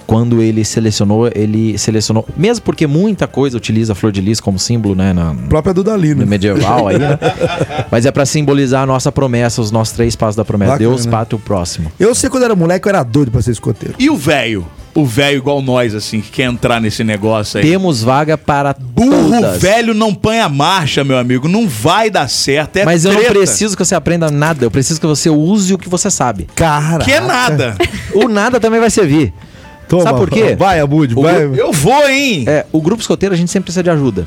[0.09, 4.59] quando ele selecionou, ele selecionou, mesmo porque muita coisa utiliza a flor de lis como
[4.59, 6.23] símbolo, né, na, Própria Dudalina.
[6.23, 7.19] no medieval aí, né?
[7.91, 10.73] Mas é pra simbolizar a nossa promessa, os nossos três passos da promessa.
[10.73, 10.91] Bacana.
[10.91, 11.93] Deus, pátrio, o próximo.
[12.01, 13.97] Eu sei quando era moleque, eu era doido pra ser escoteiro.
[13.99, 14.67] E o velho?
[14.99, 17.65] O velho igual nós, assim, que quer entrar nesse negócio aí.
[17.65, 19.61] Temos vaga para Burro todas.
[19.61, 21.47] velho não põe a marcha, meu amigo.
[21.47, 22.79] Não vai dar certo.
[22.79, 23.35] É Mas eu não treta.
[23.35, 26.49] preciso que você aprenda nada, eu preciso que você use o que você sabe.
[26.55, 27.05] Cara.
[27.05, 27.77] Que é nada.
[28.13, 29.33] O nada também vai servir.
[29.89, 30.57] Toma, Sabe por quê?
[30.59, 31.45] Vai, Abud, vai.
[31.45, 32.45] Eu vou, hein?
[32.47, 34.27] É, o grupo escoteiro a gente sempre precisa de ajuda,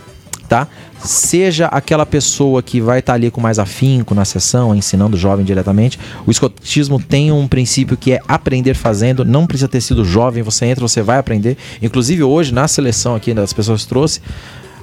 [0.51, 0.67] tá?
[1.01, 5.45] Seja aquela pessoa que vai estar ali com mais afinco na sessão, ensinando o jovem
[5.45, 5.97] diretamente.
[6.27, 9.23] O escotismo tem um princípio que é aprender fazendo.
[9.23, 11.57] Não precisa ter sido jovem, você entra, você vai aprender.
[11.81, 14.19] Inclusive hoje, na seleção aqui das pessoas que trouxe,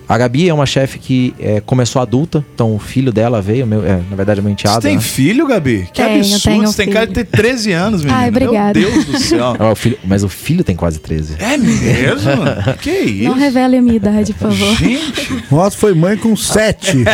[0.09, 3.85] a Gabi é uma chefe que é, começou adulta, então o filho dela veio, meu,
[3.85, 4.81] é, na verdade é meu Você enteado.
[4.81, 5.03] tem né?
[5.03, 5.89] filho, Gabi?
[5.93, 6.43] Que Tenho, absurdo.
[6.45, 8.19] tenho Você tem cara de ter 13 anos, menino.
[8.19, 8.79] Ai, obrigada.
[8.79, 9.57] Meu Deus do céu.
[9.59, 11.37] Ah, o filho- mas o filho tem quase 13.
[11.39, 12.31] É mesmo?
[12.81, 13.29] que isso?
[13.29, 14.75] Não revele a minha idade, por favor.
[14.77, 17.05] Gente, Nossa, foi mãe com sete.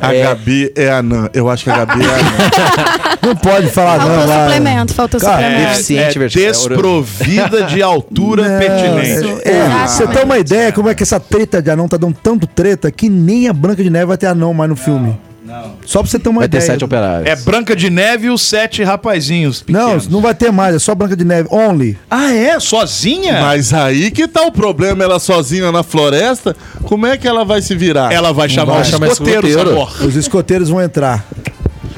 [0.00, 1.28] A Gabi é anã.
[1.32, 3.18] Eu acho que a Gabi é anã.
[3.22, 4.06] não pode falar, não.
[4.08, 4.44] Faltou lá.
[4.44, 5.62] suplemento, faltou Cara, suplemento.
[5.62, 9.48] é, Deficiente, é desprovida de altura Não, pertinente.
[9.48, 9.90] É, Exatamente.
[9.90, 12.90] você tem uma ideia como é que essa treta de anão tá dando tanto treta
[12.90, 15.18] que nem a Branca de Neve vai ter anão mais no filme.
[15.84, 16.72] Só pra você ter uma Vai ter ideia.
[16.72, 17.28] sete operários.
[17.30, 20.08] É Branca de Neve e os sete rapazinhos Não, pequenos.
[20.08, 21.48] não vai ter mais, é só Branca de Neve.
[21.52, 21.98] Only.
[22.10, 22.58] Ah, é?
[22.58, 23.40] Sozinha?
[23.42, 27.60] Mas aí que tá o problema, ela sozinha na floresta, como é que ela vai
[27.60, 28.10] se virar?
[28.10, 30.08] Ela vai chamar vai os escoteiros, escoteiro.
[30.08, 31.24] Os escoteiros vão entrar.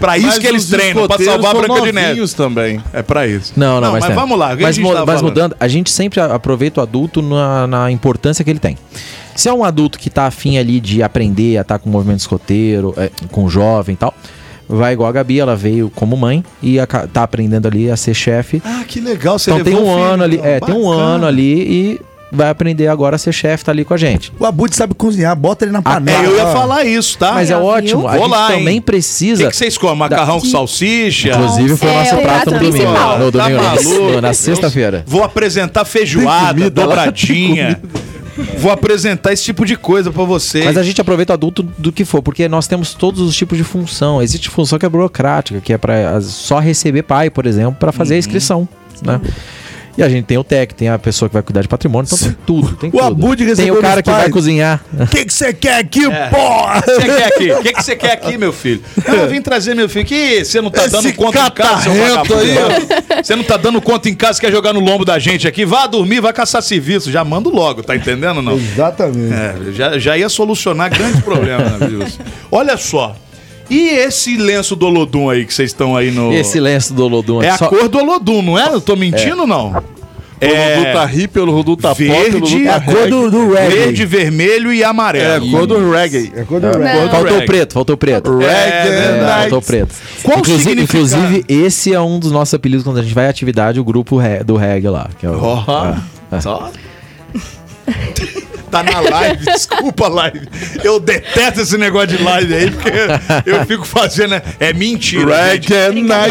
[0.00, 2.28] Pra isso Mas que eles treinam, pra salvar a Branca de Neve.
[2.34, 2.80] também.
[2.92, 3.52] É pra isso.
[3.56, 4.14] Não, não, mas, mas tem.
[4.14, 4.52] vamos lá.
[4.52, 7.90] a Mas, mu- tava mas mudando, a gente sempre a- aproveita o adulto na, na
[7.90, 8.76] importância que ele tem.
[9.34, 12.20] Se é um adulto que tá afim ali de aprender a estar com o movimento
[12.20, 14.14] escoteiro, é, com o jovem e tal,
[14.68, 18.14] vai igual a Gabi, ela veio como mãe e aca- tá aprendendo ali a ser
[18.14, 18.60] chefe.
[18.64, 19.38] Ah, que legal.
[19.38, 19.88] Você Então tem um filho.
[20.02, 21.02] ano ali, é, tem um Bacana.
[21.02, 22.00] ano ali e
[22.32, 24.32] vai aprender agora a ser chefe, tá ali com a gente.
[24.38, 26.24] O Abud sabe cozinhar, bota ele na É, panela.
[26.24, 27.32] eu ia falar isso, tá?
[27.32, 28.78] Mas é ó, ótimo, a gente lá, também hein?
[28.78, 29.44] O precisa.
[29.44, 29.96] que, que vocês comem?
[29.96, 31.28] Macarrão com salsicha?
[31.30, 32.72] Inclusive foi o É, nosso o prato no prato domingo.
[32.72, 33.18] principal.
[33.18, 34.20] No Tá domingo, não, maluco?
[34.20, 35.04] na sexta-feira.
[35.06, 37.80] Vou apresentar feijoada, dobradinha.
[38.58, 40.64] Vou apresentar esse tipo de coisa pra vocês.
[40.66, 43.56] Mas a gente aproveita o adulto do que for, porque nós temos todos os tipos
[43.56, 44.20] de função.
[44.20, 48.16] Existe função que é burocrática, que é para só receber pai, por exemplo, para fazer
[48.16, 48.68] a inscrição,
[49.02, 49.20] né?
[49.96, 52.18] E a gente tem o TEC, tem a pessoa que vai cuidar de patrimônio, então
[52.18, 53.02] tem tudo, tem O tudo.
[53.04, 54.84] Abud tem o cara que vai cozinhar.
[54.92, 56.28] O que que você quer aqui, É.
[56.28, 56.78] porra?
[56.78, 57.52] O que você quer aqui?
[57.52, 58.82] O que que você quer aqui, meu filho?
[59.08, 60.04] Não, eu vim trazer meu filho.
[60.04, 62.44] Que você não tá Esse dando conta em casa, seu vagabundo.
[63.24, 65.64] Você não tá dando conta em casa, quer jogar no lombo da gente aqui.
[65.64, 67.10] Vá dormir, vai caçar serviço.
[67.10, 68.54] Já mando logo, tá entendendo ou não?
[68.56, 69.32] Exatamente.
[69.32, 72.06] É, já, já ia solucionar grandes problemas vida.
[72.50, 73.16] Olha só.
[73.68, 76.32] E esse lenço do Olodum aí que vocês estão aí no.
[76.32, 78.68] Esse lenço do Olodum É aqui, a só- cor do Olodum, não é?
[78.72, 79.82] Eu tô mentindo ou não?
[80.38, 82.94] O Rodu tá hippie, o Rodu tá pop, o Verde, Rodu É tá a cor
[82.94, 83.10] reggae.
[83.10, 83.74] do, do reggae.
[83.74, 85.46] Verde, vermelho e É amarelo.
[85.46, 86.30] a cor do reggae.
[86.36, 86.82] É a cor do reggae.
[87.00, 87.10] Não.
[87.10, 87.46] Faltou reggae.
[87.46, 88.36] preto, faltou preto.
[88.38, 89.40] Reggae É, night.
[89.40, 89.94] faltou preto.
[90.22, 93.30] Qual o inclusive, inclusive, esse é um dos nossos apelidos quando a gente vai à
[93.30, 95.08] atividade, o grupo do reggae lá.
[95.18, 95.94] Que é o, Ó,
[96.32, 96.40] é.
[96.40, 96.70] só.
[98.70, 100.40] Tá na live, desculpa live.
[100.82, 102.90] Eu detesto esse negócio de live aí, porque
[103.46, 104.30] eu fico fazendo.
[104.30, 104.42] né?
[104.58, 105.24] É mentira.
[105.26, 105.72] night.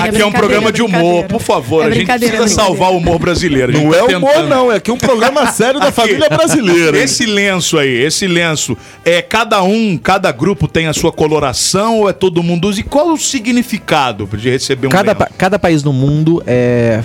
[0.09, 1.83] Aqui é um programa de humor, por favor.
[1.83, 3.71] É a gente precisa salvar o humor brasileiro.
[3.71, 4.49] Não tá é humor, tentando.
[4.49, 4.71] não.
[4.71, 6.97] É aqui um programa sério da Aqui, família brasileira.
[6.97, 12.09] Esse lenço aí, esse lenço, é cada um, cada grupo tem a sua coloração ou
[12.09, 12.79] é todo mundo usa?
[12.81, 15.17] E qual o significado de receber um cada, lenço?
[15.19, 17.01] pa- cada país no mundo é,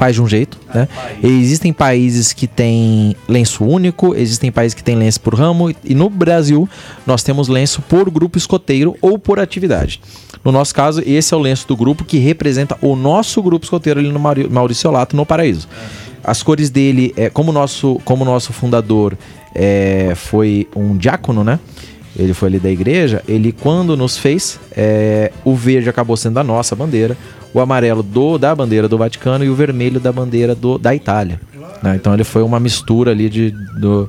[0.00, 0.88] faz de um jeito, né?
[1.22, 6.08] Existem países que têm lenço único, existem países que têm lenço por ramo, e no
[6.08, 6.66] Brasil
[7.06, 10.00] nós temos lenço por grupo escoteiro ou por atividade.
[10.42, 14.00] No nosso caso, esse é o lenço do grupo que representa o nosso grupo escoteiro
[14.00, 15.68] ali no Maurício Olato, no Paraíso.
[16.24, 19.18] As cores dele, é, como o nosso, como nosso fundador
[19.54, 21.60] é, foi um diácono, né?
[22.18, 23.22] Ele foi ali da igreja.
[23.28, 27.18] Ele, quando nos fez, é, o verde acabou sendo a nossa bandeira,
[27.52, 31.40] o amarelo do da bandeira do Vaticano e o vermelho da bandeira do, da Itália.
[31.82, 31.96] né?
[31.96, 34.08] Então ele foi uma mistura ali de, do,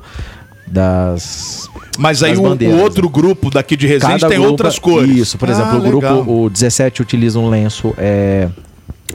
[0.66, 1.68] das.
[1.98, 2.78] Mas aí das o, bandeiras.
[2.78, 5.16] o outro grupo daqui de Resende tem grupo- outras cores.
[5.16, 6.16] Isso, por Ah, exemplo, o legal.
[6.24, 8.48] grupo o 17 utiliza um lenço é,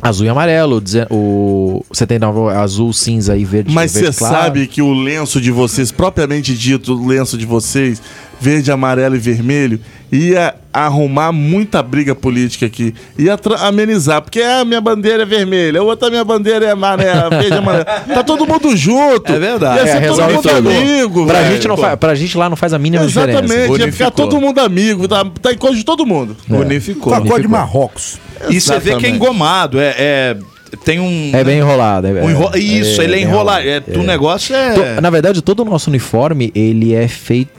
[0.02, 3.74] azul e amarelo, o 79 é azul, cinza e verde.
[3.74, 4.36] Mas você claro.
[4.36, 8.02] sabe que o lenço de vocês, propriamente dito, o lenço de vocês,
[8.40, 9.80] verde, amarelo e vermelho,
[10.12, 12.94] ia arrumar muita briga política aqui.
[13.18, 17.30] Ia tra- amenizar, porque a minha bandeira é vermelha, a outra minha bandeira é amarela,
[17.42, 17.86] verde e amarela.
[17.86, 19.32] Tá todo mundo junto.
[19.32, 19.78] É verdade.
[19.78, 20.70] Ia É, ser todo resolve mundo tudo.
[20.70, 21.54] amigo, Pra velho.
[21.56, 23.40] gente, não pra gente lá não faz a mínima diferença.
[23.44, 24.12] Exatamente, ia ficar Unificou.
[24.12, 26.36] todo mundo amigo, tá, tá em coisa de todo mundo.
[26.50, 27.12] Unificou.
[27.12, 28.18] Pacote de Marrocos.
[28.50, 29.16] E você vê que é Exatamente.
[29.16, 29.80] engomado.
[29.80, 30.38] É, é-
[30.84, 31.32] tem um.
[31.36, 32.08] É bem enrolado.
[32.08, 33.68] É, um enro- Isso, ele é enrolado.
[33.68, 35.00] É, O negócio é.
[35.02, 37.58] Na verdade, todo o nosso uniforme, ele é feito...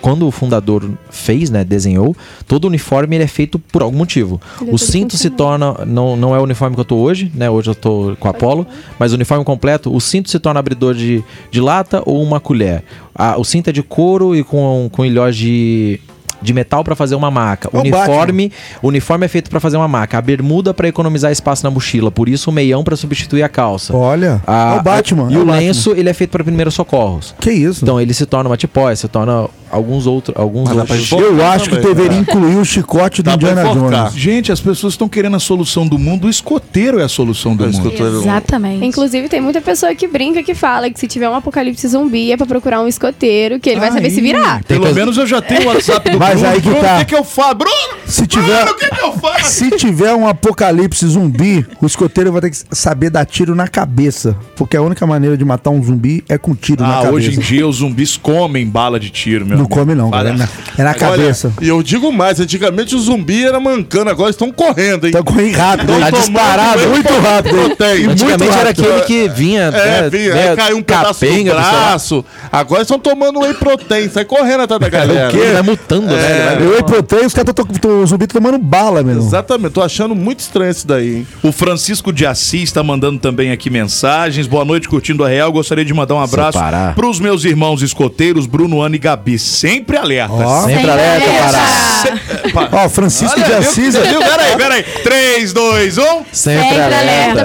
[0.00, 2.16] Quando o fundador fez, né, desenhou,
[2.46, 4.40] todo o uniforme ele é feito por algum motivo.
[4.62, 5.84] Ele é o cinto se torna...
[5.84, 7.50] Não, não é o uniforme que eu tô hoje, né?
[7.50, 8.66] Hoje eu tô com a Apollo.
[8.98, 12.82] Mas o uniforme completo, o cinto se torna abridor de, de lata ou uma colher.
[13.14, 16.00] A- o cinto é de couro e com, com ilhós de...
[16.40, 17.68] De metal para fazer uma maca.
[17.72, 20.18] O É o uniforme, o uniforme é feito para fazer uma maca.
[20.18, 22.10] A bermuda para economizar espaço na mochila.
[22.10, 23.94] Por isso o meião para substituir a calça.
[23.96, 25.28] Olha, A- é o Batman.
[25.30, 25.56] E é o Batman.
[25.58, 27.34] lenço, ele é feito para primeiros socorros.
[27.40, 27.84] Que isso?
[27.84, 31.10] Então ele se torna uma tipóia, se torna alguns outros, alguns Mas outros.
[31.12, 33.64] eu acho que também, deveria incluir o chicote do Dá Indiana.
[33.74, 34.14] Jones.
[34.14, 36.26] Gente, as pessoas estão querendo a solução do mundo.
[36.26, 37.74] O escoteiro é a solução do O mundo.
[37.76, 38.84] escoteiro- Exatamente.
[38.84, 42.36] Inclusive, tem muita pessoa que brinca que fala que se tiver um apocalipse zumbi é
[42.36, 44.62] pra procurar um escoteiro, que ele vai saber se virar.
[44.64, 46.48] Pelo menos eu já tenho o WhatsApp do Mas Bruno.
[46.54, 46.94] aí que Bruno, tá.
[46.94, 47.54] O que, que eu faço?
[47.54, 47.98] Bruno!
[48.06, 49.50] Se tiver, Bruno, o que, que eu faço?
[49.50, 54.36] se tiver um apocalipse zumbi, o escoteiro vai ter que saber dar tiro na cabeça.
[54.56, 57.12] Porque a única maneira de matar um zumbi é com tiro na Ah, cabeça.
[57.12, 60.30] hoje em dia os zumbis comem bala de tiro, meu Não come não, cara.
[60.30, 61.52] É na, é na cabeça.
[61.60, 65.12] E eu digo mais, antigamente o zumbi era mancando, agora estão correndo, hein?
[65.12, 67.56] Tá correndo rápido, tá disparado, whey muito rápido.
[67.58, 67.68] hein?
[67.68, 67.94] protein.
[68.02, 68.92] E muito Antigamente era rápido.
[68.92, 69.62] aquele que vinha.
[69.62, 71.70] É, né, vinha, né, caiu um pedaço do capenga, lá.
[71.70, 72.24] braço.
[72.50, 75.36] Agora estão tomando whey protein, sai correndo atrás da galera.
[75.36, 76.56] Ele vai mutando, né?
[76.56, 77.66] Vai- Eu e protein, os caras estão.
[78.00, 79.26] O zumbi tomando bala, meu irmão.
[79.26, 81.26] Exatamente, tô achando muito estranho isso daí, hein?
[81.42, 84.46] O Francisco de Assis está mandando também aqui mensagens.
[84.46, 85.50] Boa noite, curtindo a Real.
[85.52, 89.38] Gostaria de mandar um abraço para os meus irmãos escoteiros, Bruno, Ana e Gabi.
[89.48, 90.32] Sempre alerta.
[90.32, 90.60] Ó.
[90.60, 92.50] Sempre Sempre alerta, alerta.
[92.52, 92.84] Pará.
[92.84, 93.70] Ó, Francisco Olha, de viu?
[93.70, 93.96] Assis.
[93.96, 94.20] Viu?
[94.20, 94.82] Peraí, peraí.
[94.82, 96.02] 3, 2, 1.
[96.32, 97.40] Sempre Sempre alerta.
[97.40, 97.44] alerta.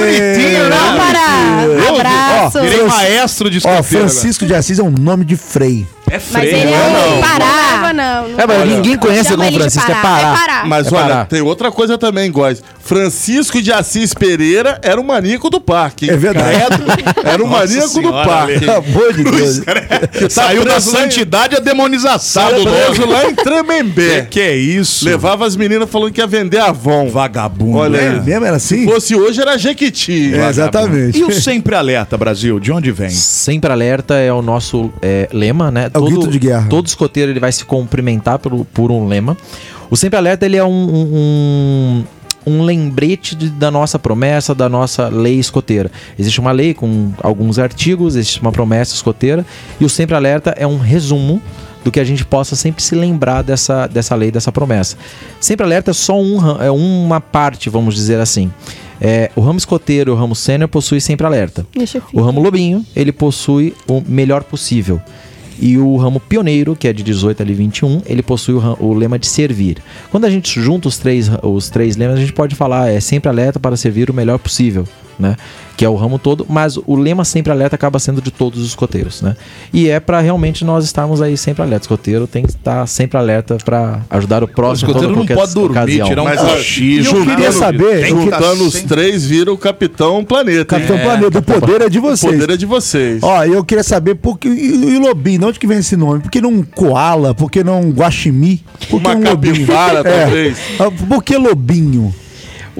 [0.00, 0.76] Bonitinho, né?
[0.76, 1.90] Vamos parar.
[2.00, 2.60] Abraço.
[2.60, 3.84] Virei maestro de Ó, escoteiro.
[3.84, 5.86] Francisco de Assis é um nome de Frei.
[6.10, 6.56] É Mas freio.
[6.56, 7.18] ele não é é, não.
[7.18, 7.70] um parar.
[7.80, 8.40] Não, não, não.
[8.40, 10.02] É, mas Olha, ninguém conhece ele de Francisco, é parar.
[10.02, 10.32] parar.
[10.34, 10.66] É parar.
[10.66, 11.26] Mas É olha, parar.
[11.26, 12.62] tem outra coisa também, Góis.
[12.82, 16.06] Francisco de Assis Pereira era o maníaco do parque.
[16.06, 16.12] hein?
[16.12, 16.56] É verdade.
[16.58, 17.28] Credo.
[17.28, 18.52] Era o Nossa maníaco do senhora, parque.
[18.52, 18.52] Ale.
[18.54, 18.60] hein?
[18.60, 19.60] Pelo amor de Deus.
[20.32, 24.10] Saiu da santidade a demonização Tá do preso lá em Tremembé.
[24.22, 25.04] Que, que é isso?
[25.04, 27.08] Levava as meninas falando que ia vender Avon.
[27.08, 27.78] Vagabundo.
[27.78, 28.20] Olha É aí.
[28.20, 28.44] mesmo?
[28.44, 28.80] Era assim?
[28.80, 30.34] Se fosse hoje, era Jequiti.
[30.34, 31.18] É, exatamente.
[31.18, 32.58] E o Sempre Alerta, Brasil?
[32.58, 33.10] De onde vem?
[33.10, 35.90] Sempre alerta é o nosso é, lema, né?
[36.02, 36.66] O grito de guerra.
[36.68, 39.36] Todo escoteiro ele vai se cumprimentar por, por um lema.
[39.90, 40.70] O sempre alerta ele é um,
[41.24, 42.04] um,
[42.46, 45.90] um lembrete de- da nossa promessa, da nossa lei escoteira.
[46.18, 49.44] Existe uma lei com alguns artigos, existe uma promessa escoteira
[49.80, 51.40] e o sempre alerta é um resumo
[51.84, 54.96] do que a gente possa sempre se lembrar dessa, dessa lei, dessa promessa.
[55.40, 58.52] Sempre alerta é só um, é uma parte, vamos dizer assim.
[59.00, 61.66] É, o ramo escoteiro e o ramo sênior possui sempre alerta.
[62.12, 65.00] O ramo lobinho, ele possui o melhor possível.
[65.60, 69.18] E o ramo pioneiro, que é de 18 ali 21, ele possui o, o lema
[69.18, 69.76] de servir.
[70.10, 73.28] Quando a gente junta os três, os três lemas, a gente pode falar é sempre
[73.28, 74.86] alerta para servir o melhor possível,
[75.18, 75.36] né?
[75.76, 78.66] Que é o ramo todo, mas o lema sempre alerta acaba sendo de todos os
[78.68, 79.34] escoteiros, né?
[79.72, 81.84] E é para realmente nós estarmos aí sempre alerta.
[81.84, 85.28] O escoteiro tem que estar sempre alerta para ajudar o O próximo em escoteiro toda
[85.34, 86.06] não pode dormir, ocasião.
[86.08, 87.16] tirar um Mas, cochilo.
[87.16, 90.64] eu queria saber- Tem que tá Juntando os três, vira o Capitão Planeta.
[90.66, 91.02] Capitão hein?
[91.02, 92.32] Planeta, o poder é de O vocês.
[92.38, 93.22] poder é de vocês.
[93.22, 94.48] Ó, eu queria saber por que.
[94.48, 96.20] E, Lobinho, de onde que vem esse nome?
[96.20, 97.34] Por que não Koala?
[97.34, 98.62] Por que não Guaximi?
[98.90, 100.58] Por que Uma um capivara, talvez.
[100.78, 102.14] Ah, Por que Lobinho?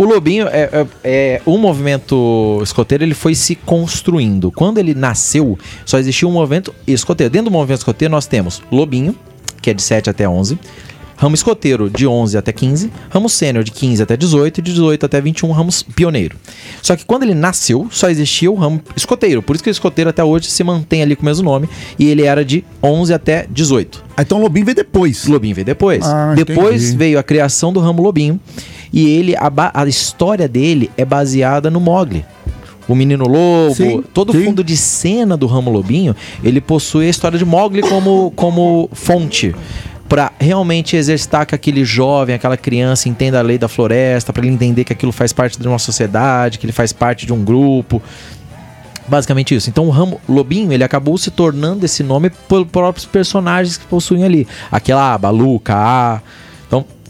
[0.01, 4.51] O Lobinho, é, é, é- o movimento escoteiro, ele foi se construindo.
[4.51, 7.31] Quando ele nasceu, só existia um movimento escoteiro.
[7.31, 9.15] Dentro do movimento escoteiro, nós temos Lobinho,
[9.61, 10.59] que é de 7 até 11.
[11.19, 12.91] Ramo escoteiro, de 11 até 15.
[13.11, 14.61] Ramo sênior, de 15 até 18.
[14.61, 16.35] E de 18 até 21, ramo pioneiro.
[16.81, 19.43] Só que quando ele nasceu, só existia o ramo escoteiro.
[19.43, 21.69] Por isso que o escoteiro até hoje se mantém ali com o mesmo nome.
[21.99, 24.03] E ele era de 11 até 18.
[24.17, 25.27] Ah, então Lobinho veio depois.
[25.27, 26.07] Lobinho veio depois.
[26.07, 26.97] Ah, depois entendi.
[26.97, 28.41] veio a criação do ramo Lobinho.
[28.93, 32.25] E ele, a, a história dele é baseada no Mogli.
[32.89, 37.09] O Menino Lobo, Sim, todo o fundo de cena do ramo Lobinho, ele possui a
[37.09, 39.55] história de Mogli como, como fonte.
[40.09, 44.53] Pra realmente exercitar que aquele jovem, aquela criança entenda a lei da floresta, para ele
[44.53, 48.03] entender que aquilo faz parte de uma sociedade, que ele faz parte de um grupo.
[49.07, 49.71] Basicamente isso.
[49.71, 54.25] Então o ramo Lobinho, ele acabou se tornando esse nome por próprios personagens que possuem
[54.25, 54.49] ali.
[54.69, 56.17] Aquela Balu, Kaa.
[56.17, 56.50] Então,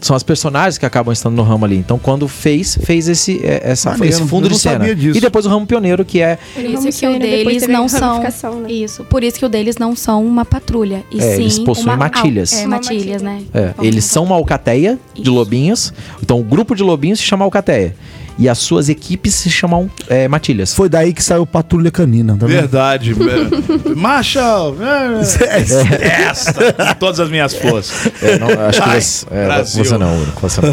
[0.01, 1.77] são as personagens que acabam estando no ramo ali.
[1.77, 4.79] Então, quando fez, fez esse, é, essa, Maneiro, esse fundo eu de cena.
[4.79, 5.17] sabia disso.
[5.17, 6.37] E depois o ramo pioneiro, que é.
[6.53, 8.21] Por isso Vamos que o deles não são.
[8.21, 8.71] né?
[8.71, 9.03] Isso.
[9.05, 11.03] Por isso que o deles não são uma patrulha.
[11.11, 12.53] E É, sim eles possuem uma, matilhas.
[12.53, 13.43] É, matilhas, né?
[13.53, 15.31] é, eles são uma alcateia de Isso.
[15.31, 15.93] lobinhos.
[16.21, 17.95] Então, o grupo de lobinhos se chama alcateia.
[18.41, 20.73] E as suas equipes se chamam é, matilhas.
[20.73, 22.47] Foi daí que saiu Patrulha Canina, tá?
[22.47, 23.11] Verdade.
[23.13, 23.95] é.
[23.95, 25.21] Marshall, é,
[26.27, 28.11] esta, com todas as minhas forças.
[28.19, 29.85] É, não, acho que você, é, Brasil.
[29.85, 30.69] você não, você não.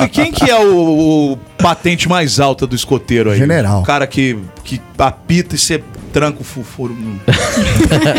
[0.00, 3.38] E- e- Quem que é o, o patente mais alta do escoteiro aí?
[3.38, 3.80] General.
[3.80, 5.80] O cara que, que apita e você
[6.12, 6.96] tranca o fufuro.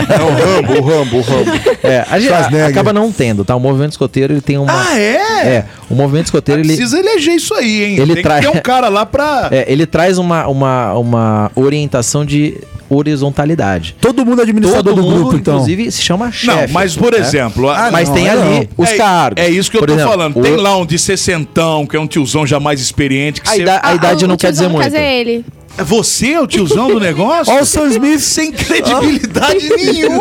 [0.10, 1.52] É o Rambo, o Rambo, o Rambo.
[1.84, 3.56] É, a gente acaba não tendo, tá?
[3.56, 4.72] O movimento escoteiro ele tem uma.
[4.72, 5.16] Ah, é?
[5.48, 7.98] É, o movimento escoteiro ele, Precisa eleger isso aí, hein?
[8.00, 9.50] Ele Tem traz- que ter um cara lá pra...
[9.54, 12.58] é, ele traz uma, uma, uma orientação de
[12.90, 13.96] horizontalidade.
[14.02, 15.56] Todo mundo é administrador Todo do mundo, grupo, então.
[15.56, 16.74] inclusive, se chama Não, chefe.
[16.74, 17.20] mas por né?
[17.20, 17.70] exemplo...
[17.70, 18.68] a- Ah, Mas não, tem aí ali não.
[18.84, 19.44] os é, cargos.
[19.44, 20.38] É isso que eu Por tô exemplo, falando.
[20.38, 23.42] o- Tem lá um de sessentão, que é um tiozão já mais experiente.
[23.42, 24.84] Que A, você- ida- a Ah, idade o não quer dizer do muito.
[24.86, 25.46] caso é ele.
[25.78, 27.54] É você o tiozão do negócio?
[27.54, 28.20] Ó o Sam Smith.
[28.20, 30.20] Sem credibilidade nenhuma,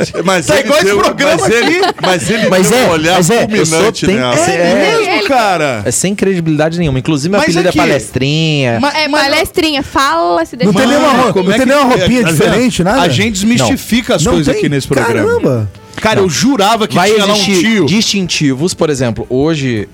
[0.00, 0.22] gente.
[0.24, 2.90] Mas Tá ele igual esse deu- programa mas ele, mas ele Mas deu é, um
[2.90, 4.34] olhar mas é, fulminante tem- nela.
[4.34, 5.82] é- É mesmo, cara?
[5.84, 6.98] É sem credibilidade nenhuma.
[6.98, 8.78] Inclusive, meu apelido aqui- é palestrinha.
[8.80, 10.78] Mas- É, mas- palestrinha, fala se Não deixa.
[10.78, 12.36] tem nenhuma como não é tem que- nenhuma roupinha tá vendo?
[12.36, 13.00] diferente, nada?
[13.02, 14.58] A gente desmistifica as Não coisas tem?
[14.60, 15.14] aqui nesse programa.
[15.14, 15.70] Caramba.
[16.00, 17.86] Cara, eu jurava que Vai tinha lá um tio.
[17.86, 19.88] distintivos, por exemplo, hoje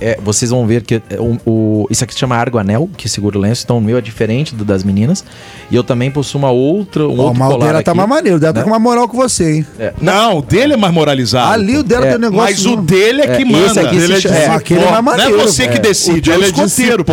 [0.00, 3.38] é, vocês vão ver que é, o, o- isso aqui se chama argoanel, que segura
[3.38, 5.24] o lenço, então o meu é diferente do das meninas.
[5.70, 8.36] E eu também possuo uma outra, um Ó, outro o colar dela tá mais maneiro.
[8.36, 8.64] O dela tá né?
[8.64, 9.66] com uma moral com você, hein?
[9.78, 11.52] É, Não, o dele é mais moralizado.
[11.52, 12.44] Ali o dela É, tem um negócio.
[12.44, 12.84] Mas o não.
[12.84, 13.66] dele é que É, manda.
[13.66, 14.54] esse aqui Dele se é de chama- é, cipó.
[14.56, 15.38] aquele é mais Não é maneiro.
[15.42, 17.12] você que É, decide, o é o é de escoteiro, pô.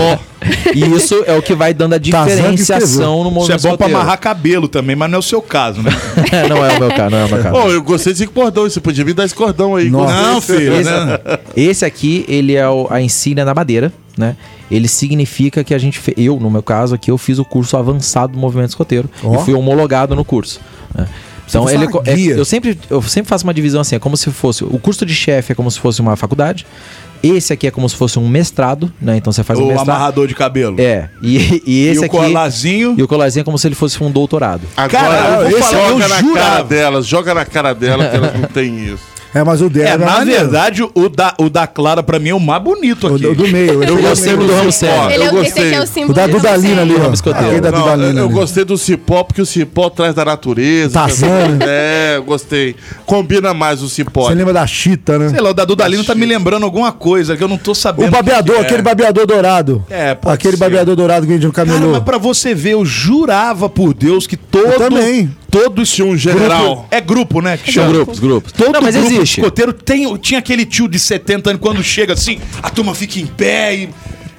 [0.75, 3.61] E isso é o que vai dando a que diferenciação no Isso é movimento bom
[3.61, 3.95] pra escoteiro.
[3.97, 5.91] amarrar cabelo também, mas não é o seu caso, né?
[6.49, 7.61] não é o meu caso, não é o meu caso.
[7.61, 8.63] Pô, eu gostei desse cordão.
[8.63, 9.89] Você podia me dar esse cordão aí.
[9.89, 10.13] Nossa.
[10.13, 10.73] Não, filho.
[10.75, 11.19] Esse, né?
[11.55, 14.35] esse aqui, ele é o- a insígnia da madeira, né?
[14.71, 17.77] Ele significa que a gente, fe- eu, no meu caso aqui, eu fiz o curso
[17.77, 19.35] avançado do movimento escoteiro Ó.
[19.35, 20.59] e fui homologado no curso.
[20.95, 21.07] né?
[21.47, 24.63] Então ele é- eu sempre eu sempre faço uma divisão assim, é como se fosse
[24.63, 26.65] o curso de chefe é como se fosse uma faculdade.
[27.23, 29.15] Esse aqui é como se fosse um mestrado, né?
[29.15, 29.89] Então você faz um O mestrado.
[29.89, 30.75] amarrador de cabelo.
[30.79, 32.95] É, e, e E esse o aqui colarzinho.
[32.97, 34.61] e o colarzinho é como se ele fosse um doutorado.
[34.75, 36.63] Agora, Cara, eu vou joga falar, eu na cara jurava.
[36.65, 39.12] delas, joga na cara dela que elas não têm isso.
[39.33, 40.41] É, mas o dela É, é, na maneiro.
[40.41, 43.17] verdade, o da, o da Clara, pra mim, é o mais bonito aqui.
[43.19, 43.81] do, o do meio.
[43.83, 45.09] Ele Eu é gostei meio- do ramo sério.
[45.11, 46.03] Ele é, eu o- esse aqui é o gostei.
[46.03, 47.31] símbolo O da do Dudalina ali, ó.
[47.31, 50.93] Aquele da Dudalina eu, gostei do cipó, porque o cipó traz da natureza.
[50.93, 51.57] Tarzan.
[51.61, 52.75] É, eu gostei.
[53.05, 54.27] Combina mais o cipó.
[54.27, 55.29] Você lembra da Chita, né?
[55.29, 58.09] Sei lá, o da Dudalino tá me lembrando alguma coisa que eu não tô sabendo.
[58.09, 58.67] O babeador, que que é.
[58.67, 59.83] aquele babeador dourado.
[59.89, 61.93] É, pode Aquele babeador dourado que a gente Cara, camelou.
[61.93, 64.63] mas pra você ver, eu jurava por Deus que todo.
[64.73, 65.31] Eu também.
[65.53, 66.87] Todo tinha um general.
[66.89, 67.57] É grupo, né?
[67.57, 67.93] Que chama.
[67.93, 68.51] grupos, grupos.
[68.51, 69.39] Todo não, mas grupo existe.
[69.39, 73.27] escoteiro tem, tinha aquele tio de 70 anos quando chega assim, a turma fica em
[73.27, 73.89] pé e.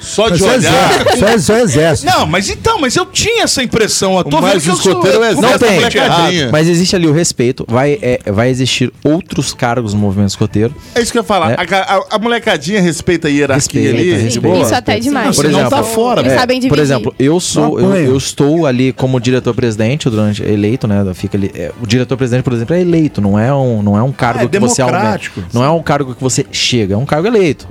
[0.05, 0.57] Só de é olhar.
[0.59, 1.15] exército.
[1.37, 2.11] Isso é- é exército.
[2.13, 4.17] Não, mas então, mas eu tinha essa impressão.
[4.19, 6.53] Eu tô Mas vendo que o eu sou- escoteiro é Não exército tem, errado.
[6.53, 7.65] mas existe ali o respeito.
[7.69, 10.75] Vai, é, vai existir outros cargos no movimento escoteiro.
[10.95, 11.53] É isso que eu ia falar.
[11.53, 11.55] É.
[11.57, 14.23] A, a- a molecadinha respeita a hierarquia Respeita, ali.
[14.23, 14.41] respeita.
[14.49, 14.63] boa.
[14.63, 15.35] Isso até é demais.
[15.37, 16.41] Por exemplo, tá fora, Eles velho.
[16.41, 16.77] sabem dividir.
[16.77, 21.03] Por exemplo, eu sou, Não, eu, eu estou ali como diretor-presidente durante eleito, né?
[21.15, 24.13] Fica ali, é, o diretor-presidente, por exemplo, é eleito, não é um, não é um
[24.13, 24.99] cargo Ah, é que você aumenta.
[24.99, 25.43] democrático.
[25.53, 27.67] Não é um cargo que você chega, é um cargo eleito.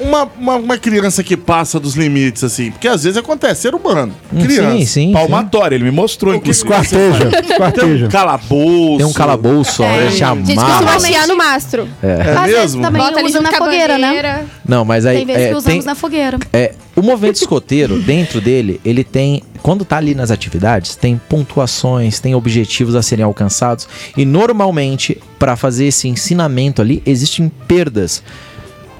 [0.00, 2.70] Uma, uma, uma criança que passa dos limites, assim.
[2.70, 4.14] Porque às vezes acontece, ser humano.
[4.32, 4.72] Hum, Criança.
[4.72, 4.86] Sim, sim.
[4.86, 5.12] sim.
[5.12, 6.66] Palmatória, ele me mostrou, inclusive.
[6.66, 7.30] Esquarteja.
[7.30, 8.06] Tem Esquarteja.
[8.06, 8.96] um calabouço.
[8.98, 11.88] Tem um calabouço, ele te A gente costuma chiar no mastro.
[12.02, 12.82] É vezes mesmo?
[12.82, 14.46] também Bota junto na fogueira, né?
[14.66, 16.38] Não, mas aí Tem vezes é, que usamos tem, na fogueira.
[16.52, 19.42] É, o movimento escoteiro, dentro dele, ele tem.
[19.62, 23.88] Quando tá ali nas atividades, tem pontuações, tem objetivos a serem alcançados.
[24.16, 28.22] E normalmente, para fazer esse ensinamento ali, existem perdas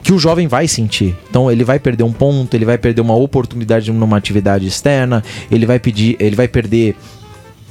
[0.09, 1.15] que o jovem vai sentir.
[1.29, 5.67] Então ele vai perder um ponto, ele vai perder uma oportunidade numa atividade externa, ele
[5.67, 6.97] vai pedir, ele vai perder.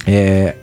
[0.06, 0.54] é,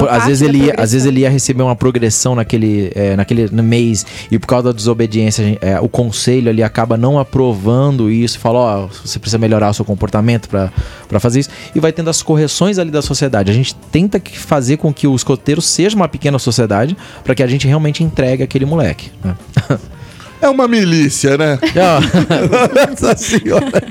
[0.00, 3.48] por- às vezes, ele ia, às vezes ele ia receber uma progressão naquele, é, naquele
[3.62, 8.38] mês e por causa da desobediência, gente- é, o conselho ali acaba não aprovando isso,
[8.40, 10.72] fala, ó, você precisa melhorar o seu comportamento pra
[11.08, 13.48] pra fazer isso e vai tendo as correções ali da sociedade.
[13.50, 17.42] A gente tenta que fazer com que o escoteiro seja uma pequena sociedade para que
[17.44, 19.12] a gente realmente entregue aquele moleque.
[19.22, 19.36] né?
[20.42, 21.58] É uma milícia, né?
[22.90, 23.82] Nossa senhora.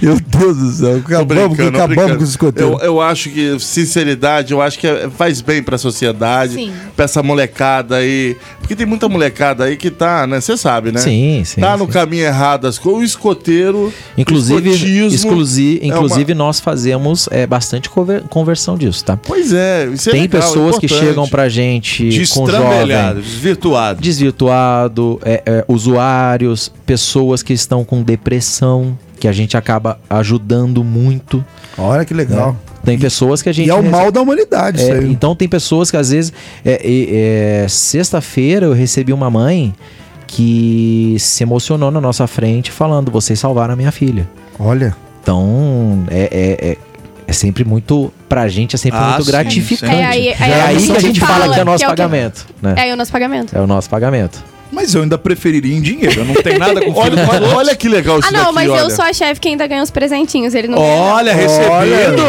[0.00, 0.96] Meu Deus do céu.
[0.96, 2.80] Acabamos, acabamos com os escoteiros.
[2.80, 6.72] Eu, eu acho que, sinceridade, eu acho que é- faz bem pra sociedade, Sim.
[6.96, 8.36] pra essa molecada aí.
[8.58, 10.40] Porque tem muita molecada aí que tá, né?
[10.40, 11.00] Você sabe, né?
[11.00, 11.60] Sim, sim.
[11.60, 11.92] Tá no sim.
[11.92, 13.00] caminho errado as coisas.
[13.00, 13.92] O escoteiro.
[14.18, 19.16] Inclusive, o escotismo exclusi- é uma- inclusive nós fazemos é, bastante conver- conversão disso, tá?
[19.16, 24.00] Pois é, isso é Tem legal, pessoas que chegam pra gente com jovem desvirtuado.
[24.00, 31.44] desvirtuado, é, é, usuários, pessoas que estão com depressão, que a gente acaba ajudando muito.
[31.78, 32.56] Olha que legal.
[32.84, 35.10] Tem pessoas que a gente E é o mal da humanidade, É, isso aí.
[35.12, 36.32] então tem pessoas que às vezes.
[36.64, 39.72] é, é, é, Sexta-feira eu recebi uma mãe
[40.26, 44.28] que se emocionou na nossa frente falando: vocês salvaram a minha filha.
[44.58, 44.96] Olha.
[45.22, 46.76] Então é, é, é,
[47.28, 48.12] é sempre muito.
[48.28, 49.92] Pra gente é sempre Ah, muito sim, gratificante.
[49.94, 50.00] sim.
[50.00, 51.84] É aí- é aí aí que a gente fala fala que é o nosso que
[51.84, 52.46] é o que- pagamento.
[52.60, 52.74] né?
[52.76, 53.56] É aí o nosso pagamento.
[53.56, 54.42] É o nosso pagamento.
[54.72, 56.20] Mas eu ainda preferiria em dinheiro.
[56.20, 58.54] Eu não tenho nada com filho Olha, olha, olha que legal isso Ah, não, daqui,
[58.54, 58.80] mas olha.
[58.80, 60.54] eu sou a chefe que ainda ganha os presentinhos.
[60.54, 60.78] Ele não.
[60.78, 62.22] Olha, recebido!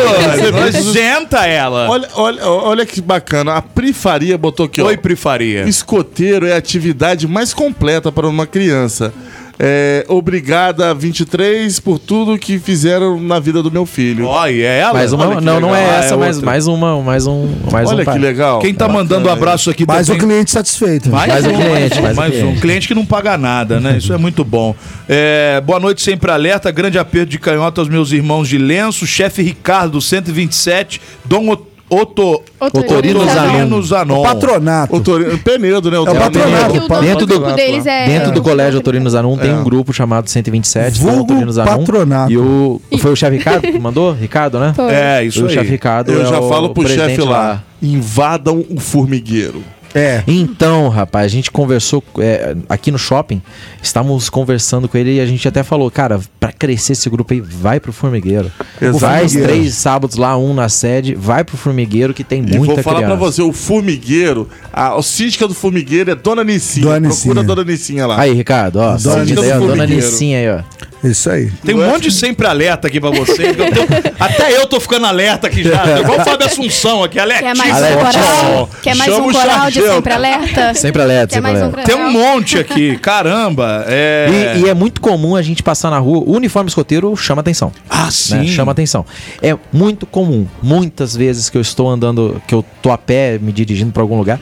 [0.66, 1.36] Recebido.
[1.38, 1.90] Ela!
[1.90, 3.54] Olha, olha, olha que bacana.
[3.54, 4.88] A Prifaria botou aqui, ó.
[4.88, 5.64] Oi, Prifaria.
[5.64, 9.14] Escoteiro é a atividade mais completa para uma criança.
[9.60, 14.26] É, obrigada 23 por tudo que fizeram na vida do meu filho.
[14.26, 14.94] Olha, é ela?
[14.94, 15.94] Mais uma, olha que não, não é legal.
[15.94, 16.52] Ah, essa, é mas outra.
[16.52, 18.14] mais uma, mais um, mais Olha um.
[18.14, 18.60] que legal.
[18.60, 21.10] Quem tá Bacana, mandando um abraço aqui Mais um cliente satisfeito.
[21.10, 22.62] Mais um cliente, mais um mais um cliente.
[22.62, 23.98] cliente que não paga nada, né?
[23.98, 24.76] Isso é muito bom.
[25.08, 26.72] É, boa noite, sempre alerta.
[26.72, 29.06] Grande aperto de canhota aos meus irmãos de lenço.
[29.06, 31.00] Chefe Ricardo, 127.
[31.26, 34.20] Dom Ot- Otto, Otorino Otorino Zanon.
[34.22, 34.96] O patronato.
[34.96, 36.00] O Penedo, né?
[36.00, 36.20] O É o Penedo.
[36.32, 36.76] patronato.
[36.94, 38.06] O Dentro do- grupo deles é...
[38.08, 39.54] Dentro do colégio Autorino Zanon tem É.
[39.54, 41.78] um grupo chamado 127, tem o Vulgo Zanon.
[41.80, 42.32] Patronato.
[42.32, 42.82] E o.
[43.00, 44.12] Foi o chefe Ricardo que mandou?
[44.14, 44.74] Ricardo, né?
[44.76, 44.92] Foi.
[44.92, 45.54] É, isso o aí.
[45.54, 46.12] chefe Ricardo.
[46.12, 47.62] Eu é já o falo pro chefe lá.
[47.82, 49.62] Invadam o formigueiro.
[49.96, 50.24] É.
[50.28, 53.42] Então, rapaz, a gente conversou é, aqui no shopping,
[53.82, 57.40] estávamos conversando com ele e a gente até falou, cara, pra crescer esse grupo aí,
[57.42, 58.52] vai pro formigueiro.
[58.82, 59.00] Exato.
[59.00, 62.84] Faz três sábados lá, um na sede, vai pro formigueiro que tem E muita vou
[62.84, 63.16] falar criança.
[63.18, 66.86] pra você, o formigueiro, a, a síndica do formigueiro é Dona Nicinha.
[66.86, 67.40] Dona Procura Nicinha.
[67.40, 68.20] a Dona Nicinha lá.
[68.20, 69.86] Aí, Ricardo, ó, Dona síndica Nicinha aí, ó, do dona.
[69.86, 70.84] Nicinha aí, ó.
[71.04, 71.52] Isso aí.
[71.66, 73.54] Tem um monte de sempre alerta aqui pra você.
[73.54, 76.00] que eu tô- até eu tô ficando alerta aqui já.
[76.00, 77.44] Igual o Fábio Assunção aqui, alerta.
[77.44, 78.70] Quer mais Alex, um coral?
[78.82, 80.74] Quer mais um coral de sempre alerta?
[80.74, 81.92] Sempre alerta, sempre mais um alerta.
[81.92, 83.86] Tem um monte aqui, caramba.
[83.88, 84.56] É...
[84.58, 87.72] E, e é muito comum a gente passar na rua, o uniforme escoteiro chama atenção.
[87.90, 88.12] Ah, né?
[88.12, 88.48] sim.
[88.48, 89.06] Chama atenção.
[89.42, 90.48] É muito comum.
[90.62, 94.18] Muitas vezes que eu estou andando, que eu tô a pé me dirigindo para algum
[94.18, 94.40] lugar,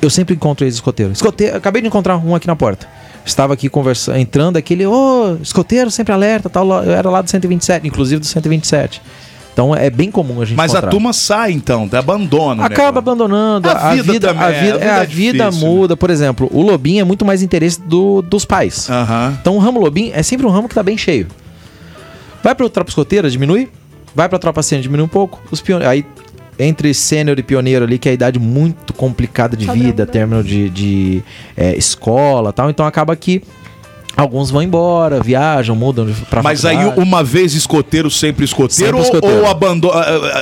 [0.00, 1.12] eu sempre encontro esse escoteiro.
[1.12, 2.86] Escoteiro, acabei de encontrar um aqui na porta.
[3.24, 7.86] Estava aqui conversando, entrando aquele, ô, escoteiro sempre alerta, tal, eu era lá do 127,
[7.86, 9.00] inclusive do 127.
[9.54, 10.90] Então é bem comum a gente Mas a encontrar.
[10.90, 12.64] turma sai então, abandona.
[12.66, 15.44] Acaba abandonando, A a, vida vida, também, a vida, a vida é, a é vida
[15.48, 15.96] difícil, muda.
[15.96, 18.88] Por exemplo, o Lobinho é muito mais interesse do- dos pais.
[19.40, 21.28] Então o ramo Lobinho é sempre um ramo que tá bem cheio.
[22.42, 23.68] Vai pra tropa escoteira, diminui.
[24.14, 25.40] Vai pra tropa sênior, diminui um pouco.
[25.50, 26.04] Os pione- Aí,
[26.58, 30.10] entre sênior e pioneiro ali, que é a idade muito complicada de Padrão, vida, né?
[30.12, 31.22] término de, de
[31.56, 32.70] é, escola tal.
[32.70, 33.42] Então acaba que
[34.16, 39.40] alguns vão embora, viajam, mudam pra Mas aí, uma vez escoteiro, sempre escoteiro, Sempre escoteiro.
[39.42, 39.46] ou,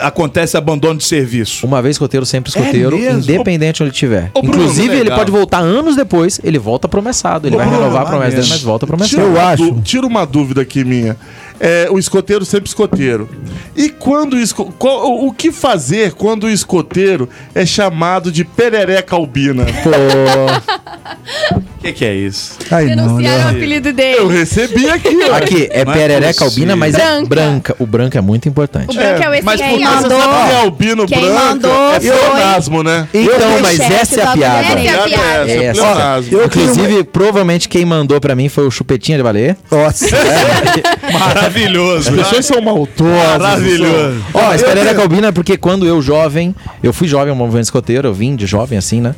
[0.02, 1.66] acontece abandono de serviço?
[1.66, 4.30] Uma vez escoteiro, sempre escoteiro, É independente onde ele estiver.
[4.34, 5.18] Ô, Bruno, Inclusive, ele legal.
[5.18, 7.46] pode voltar anos depois, ele volta promessado.
[7.48, 9.22] Ele Ô, vai Bruno, renovar a promessa dele, mas volta promessado.
[9.22, 9.80] Eu uma acho.
[9.82, 11.16] tira uma dúvida aqui minha.
[11.60, 13.28] É, o escoteiro sempre escoteiro.
[13.76, 19.14] E quando o, esco- qual- o- que fazer quando o escoteiro é chamado de perereca
[19.16, 19.64] albina?
[19.64, 22.56] Pô, que, que é isso?
[22.70, 23.50] Não, Denunciaram o né?
[23.50, 24.18] apelido dele.
[24.18, 25.34] Eu recebi aqui, ó.
[25.34, 27.26] aqui, é Não é perereca albina, mas é Branca.
[27.28, 27.76] branca.
[27.78, 28.90] O branco é muito importante.
[28.90, 31.20] O branco é, o esse Mas que porque aí você mandou- que é albino Quem
[31.20, 33.08] branca mandou é pleonasmo, né?
[33.12, 34.58] Então, Eu mas fui essa é a da piada.
[34.60, 36.34] Essa é a Piada é essa, Essa.
[36.34, 39.56] Eu Inclusive, provavelmente quem mandou pra mim foi o Chupetinha de Valer.
[39.70, 40.06] Nossa.
[41.12, 42.10] Maravilhoso.
[42.10, 43.38] As pessoas são maltosas.
[43.38, 44.22] Maravilhoso.
[44.34, 48.08] Ó, mas perereca albina é porque quando eu jovem, eu fui jovem no movimento escoteiro,
[48.08, 49.14] eu vim de jovem assim, né?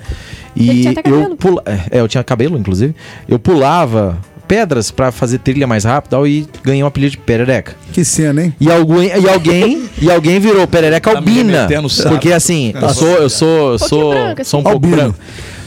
[0.56, 1.62] E eu pula...
[1.90, 2.94] é, eu tinha cabelo, inclusive.
[3.28, 7.74] Eu pulava pedras pra fazer trilha mais rápido e ganhei um apelido de perereca.
[7.92, 8.54] Que cena, hein?
[8.60, 11.66] E alguém, e alguém, e alguém virou perereca Tá albina.
[12.08, 14.50] porque assim, eu sou, eu sou, eu sou, branco, assim.
[14.50, 14.96] sou um pouco Albino.
[14.96, 15.18] branco.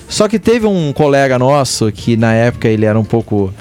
[0.07, 3.53] Só que teve um colega nosso que na época ele era um pouco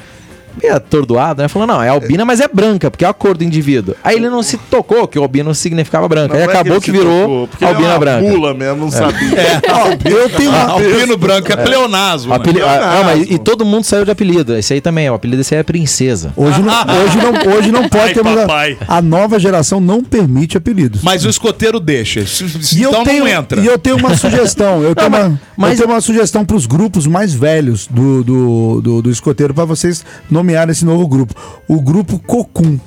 [0.63, 1.49] meio atordoado, né?
[1.49, 3.95] Falou, não, é albina, mas é branca, porque é a cor do indivíduo.
[4.03, 6.35] Aí ele não se tocou que o albino significava branca.
[6.35, 8.23] Não Aí é acabou ele que se virou tocou, porque ele albina é uma branca.
[8.29, 9.17] Mula mesmo, não sabia.
[10.05, 10.47] Eu tenho.
[10.57, 12.31] Albino branco é pleonasmo.
[12.31, 12.37] né?
[12.37, 12.85] Apeli- Leonardo.
[12.85, 14.57] ah, mas, e todo mundo saiu de apelido.
[14.57, 16.33] Esse aí também, o apelido desse aí é Princesa.
[16.37, 16.73] Hoje não,
[17.05, 18.15] hoje não, hoje não pode
[18.51, 18.79] Ai, ter.
[18.89, 21.03] A, a nova geração não permite apelidos.
[21.03, 22.25] Mas o escoteiro deixa.
[22.27, 23.61] se- eu Então tenho, não entra.
[23.61, 24.83] E eu tenho uma sugestão.
[24.83, 28.81] Eu tenho, uma, mas- eu tenho uma sugestão para os grupos mais velhos do, do,
[28.81, 31.35] do, do escoteiro para vocês nomearem esse novo grupo.
[31.69, 32.79] O grupo Cocum.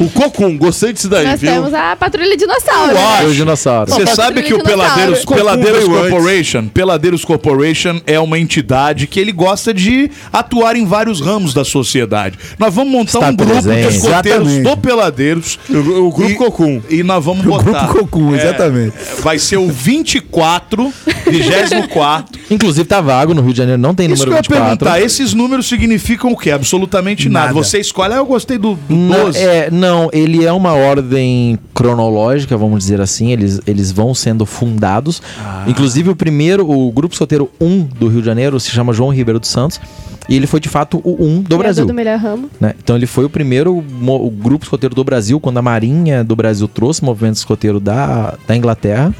[0.00, 1.50] O Cocum, gostei disso daí, Nós viu?
[1.52, 2.90] temos a patrulha dinossauro.
[2.90, 3.04] Eu né?
[3.18, 3.26] acho.
[3.28, 3.94] Os dinossauros.
[3.94, 4.82] Você sabe que o dinossauro.
[4.82, 6.10] Peladeiros, Cocum Peladeiros veio antes.
[6.10, 11.64] Corporation, Peladeiros Corporation é uma entidade que ele gosta de atuar em vários ramos da
[11.64, 12.38] sociedade.
[12.58, 13.88] Nós vamos montar Está um grupo presente.
[13.88, 14.62] de escoteiros Exatamente.
[14.62, 15.58] do Peladeiros.
[15.70, 15.76] O,
[16.06, 16.82] o grupo E- Cocum.
[16.90, 17.86] E nós vamos O botar.
[17.86, 18.94] grupo Cocum, é, exatamente.
[19.20, 20.92] vai ser o 24,
[21.26, 22.38] 24.
[22.50, 24.78] Inclusive tá vago no Rio de Janeiro, não tem Isso que eu número ia 24.
[24.78, 26.50] perguntar, esses números significam o quê?
[26.50, 27.38] Absolutamente nada.
[27.48, 27.52] Nada.
[27.54, 29.37] Você escolhe, ah, eu gostei do, do Não, 12.
[29.40, 33.32] É, não, ele é uma ordem cronológica, vamos dizer assim.
[33.32, 35.22] Eles, eles vão sendo fundados.
[35.40, 35.64] Ah.
[35.66, 39.38] Inclusive, o primeiro, o Grupo Soteiro 1 do Rio de Janeiro, se chama João Ribeiro
[39.38, 39.80] dos Santos.
[40.28, 41.86] E ele foi de fato o 1 do Criador Brasil.
[41.86, 42.50] do melhor ramo.
[42.60, 42.74] né?
[42.82, 46.68] Então ele foi o primeiro o grupo escoteiro do Brasil, quando a Marinha do Brasil
[46.68, 49.14] trouxe o movimento escoteiro da, da Inglaterra.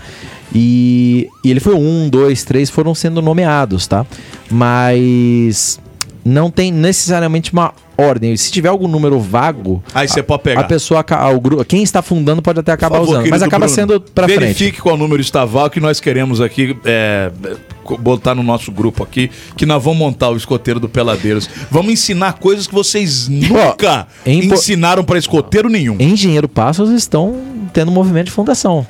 [0.55, 4.05] E, e ele foi o um, dois, três, foram sendo nomeados, tá?
[4.51, 5.79] Mas
[6.25, 8.37] não tem necessariamente uma ordem.
[8.37, 10.61] Se tiver algum número vago, Aí você pode pegar.
[10.61, 13.67] a pessoa, aca- o grupo, quem está fundando pode até acabar favor, usando, mas acaba
[13.67, 14.83] Bruno, sendo Verifique frente.
[14.83, 17.31] qual número está vago que nós queremos aqui é,
[17.99, 21.49] botar no nosso grupo aqui, que nós vamos montar o escoteiro do Peladeiros.
[21.71, 25.97] Vamos ensinar coisas que vocês nunca em ensinaram para escoteiro nenhum.
[25.99, 27.37] Engenheiro Passos estão
[27.73, 28.87] tendo um movimento de fundação.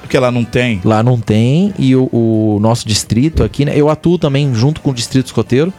[0.00, 0.80] Porque lá não tem.
[0.84, 3.72] Lá não tem, e o, o nosso distrito aqui, né?
[3.74, 5.72] Eu atuo também junto com o distrito escoteiro.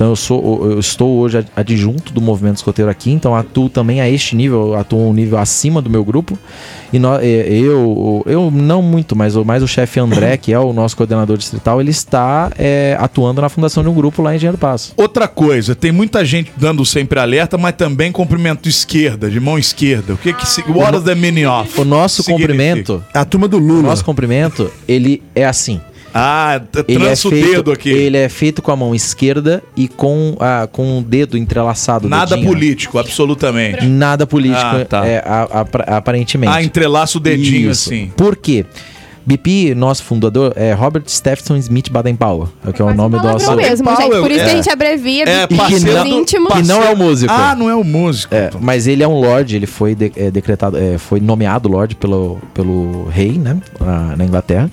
[0.00, 4.00] Então eu sou, eu estou hoje ad- adjunto do movimento escoteiro aqui, então atuo também
[4.00, 6.38] a este nível, atuo um nível acima do meu grupo.
[6.90, 6.96] E
[7.66, 11.36] eu, eu não muito, mas o mais o chefe André, que é o nosso coordenador
[11.36, 14.94] distrital, ele está eh, atuando na fundação de um grupo lá em Engenheiro Passo.
[14.96, 20.14] Outra coisa, tem muita gente dando sempre alerta, mas também cumprimento esquerda, de mão esquerda.
[20.14, 21.78] O que que se, what does the meaning of?
[21.78, 22.48] O nosso Significa?
[22.48, 23.82] cumprimento, A turma do o Lula.
[23.82, 25.78] nosso cumprimento, ele é assim.
[26.12, 27.88] Ah, Ele é, trança o feito, dedo aqui.
[27.90, 32.08] ele é feito com a mão esquerda e com, a, com o dedo entrelaçado.
[32.08, 32.52] Nada dedinho.
[32.52, 33.84] político, absolutamente.
[33.86, 35.06] Nada político, Ah, tá.
[35.06, 36.52] é, a- a- aparentemente.
[36.52, 37.90] Ah, entrelaça o dedinho Isso.
[37.90, 38.12] assim.
[38.16, 38.64] Por quê?
[39.24, 43.54] BP, nosso fundador, é Robert Stephenson Smith Baden-Powell, é que é o nome do nosso...
[43.54, 44.20] mesmo, Powell, gente.
[44.22, 44.52] Por isso que é.
[44.52, 45.24] a gente abrevia.
[45.28, 46.48] É, E que parceiro não, do- íntimo.
[46.48, 47.32] que não é o músico.
[47.32, 48.34] Ah, não é o músico.
[48.34, 51.94] É, mas ele é um lord, ele foi de- é, decretado, é, foi nomeado lord
[51.96, 54.70] pelo, pelo rei, né, na, na Inglaterra.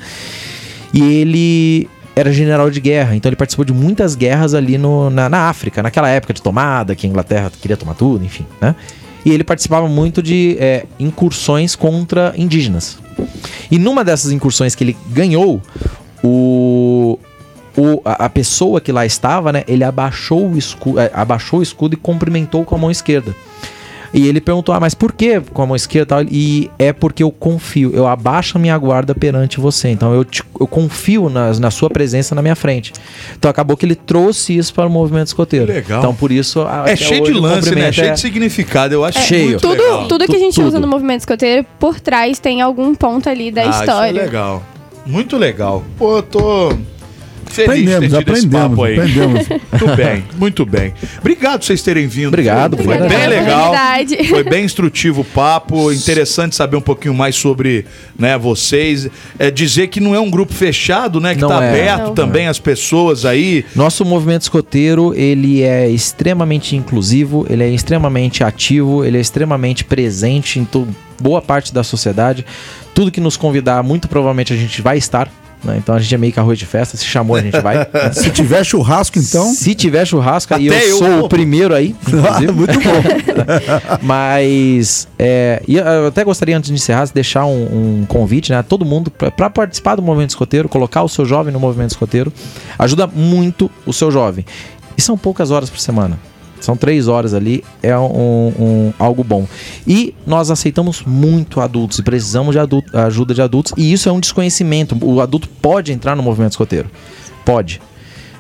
[0.94, 5.30] E ele era general de guerra, então ele participou de muitas guerras ali no, na,
[5.30, 8.76] na África, naquela época de tomada, que a Inglaterra queria tomar tudo, enfim, né?
[9.24, 12.98] E ele participava muito de é, incursões contra indígenas.
[13.70, 15.62] E numa dessas incursões que ele ganhou,
[16.24, 17.20] o,
[17.78, 21.94] o- a, a pessoa que lá estava, né, ele abaixou o, escudo, abaixou o escudo
[21.94, 23.36] e cumprimentou com a mão esquerda.
[24.14, 26.24] E ele perguntou, ah, mas por que com a mão esquerda e tal?
[26.34, 29.90] E é porque eu confio, eu abaixo a minha guarda perante você.
[29.90, 32.94] Então eu, te- eu confio nas- na sua presença na minha frente.
[33.38, 35.66] Então acabou que ele trouxe isso para o movimento escoteiro.
[35.68, 36.00] Que legal.
[36.00, 36.66] Então por isso.
[36.86, 37.62] É cheio de hoje o lance, né?
[37.66, 38.94] cumprimento Cheio é- de significado.
[38.94, 39.50] Eu acho Cheio.
[39.50, 40.08] muito Tudo, legal.
[40.08, 40.68] tudo que a gente Tudo.
[40.68, 44.24] usa no movimento escoteiro, por trás tem algum ponto ali da Ah, Isso é história.
[44.24, 44.64] legal.
[45.06, 45.84] Muito legal.
[45.98, 46.78] Pô, eu tô de
[47.52, 49.00] Aprendemos, ter tido esse aprendemos, papo aí.
[49.00, 49.48] aprendemos.
[49.72, 50.94] Muito bem, muito bem.
[51.20, 52.30] Obrigado por vocês terem vindo.
[52.30, 53.10] Obrigado, Foi obrigado.
[53.10, 53.74] bem legal.
[54.30, 55.92] Foi bem instrutivo o papo.
[55.92, 57.86] Interessante saber um pouquinho mais sobre
[58.18, 59.08] né, vocês.
[59.38, 61.36] É, dizer que não é um grupo fechado, né?
[61.36, 61.70] Que Não está é.
[61.70, 62.16] aberto Não.
[62.16, 63.66] também às pessoas aí.
[63.76, 70.60] Nosso movimento escoteiro, ele é extremamente inclusivo, ele é extremamente ativo, ele é extremamente presente
[70.60, 70.68] em
[71.20, 72.46] boa parte da sociedade.
[72.94, 75.30] Tudo que nos convidar, muito provavelmente a gente vai estar.
[75.64, 75.78] Né?
[75.78, 77.88] Então a gente é meio que arroz de festa, se chamou a gente vai.
[78.14, 79.54] Se tiver churrasco, então.
[79.54, 81.26] Se tiver churrasco, aí eu, eu sou vou.
[81.26, 81.96] o primeiro aí.
[82.08, 82.52] inclusive.
[82.52, 83.98] Muito bom.
[84.02, 88.58] Mas é, e eu até gostaria, antes de encerrar, de deixar um, um convite né,
[88.58, 92.32] a todo mundo para participar do movimento escoteiro, colocar o seu jovem no movimento escoteiro.
[92.78, 94.46] Ajuda muito o seu jovem.
[94.98, 96.18] E são poucas horas por semana.
[96.60, 98.04] São três horas ali, é um,
[98.60, 99.48] um- algo bom.
[99.88, 103.74] E nós aceitamos muito adultos e precisamos de adulto- ajuda de adultos.
[103.78, 104.98] E isso é um desconhecimento.
[105.04, 106.90] O adulto pode entrar no movimento escoteiro.
[107.46, 107.80] Pode.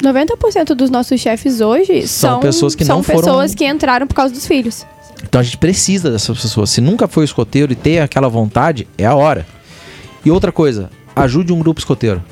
[0.01, 4.05] 90% dos nossos chefes hoje São são, pessoas que são não foram- pessoas que entraram
[4.05, 4.85] por causa dos filhos.
[5.23, 6.69] Então a gente precisa dessas pessoas.
[6.69, 9.45] Se nunca foi escoteiro e ter aquela vontade, é a hora.
[10.23, 12.23] E outra coisa, ajude um grupo escoteiro.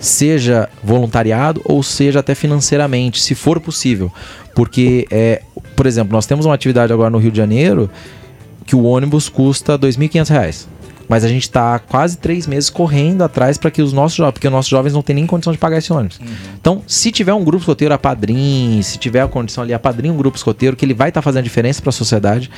[0.00, 4.10] Seja voluntariado ou seja até financeiramente, se for possível.
[4.54, 5.42] Porque, é,
[5.76, 7.88] por exemplo, nós temos uma atividade agora no Rio de Janeiro
[8.64, 10.68] que o ônibus custa 2.500 reais.
[11.08, 14.46] Mas a gente está quase três meses correndo atrás para que os nossos jovens, porque
[14.46, 16.20] os nossos jovens não têm nem condição de pagar esse ônibus.
[16.60, 20.14] Então, se tiver um grupo escoteiro, a padrinho, se tiver a condição ali, a padrinho
[20.14, 22.48] um grupo escoteiro, que ele vai estar fazendo diferença para a sociedade.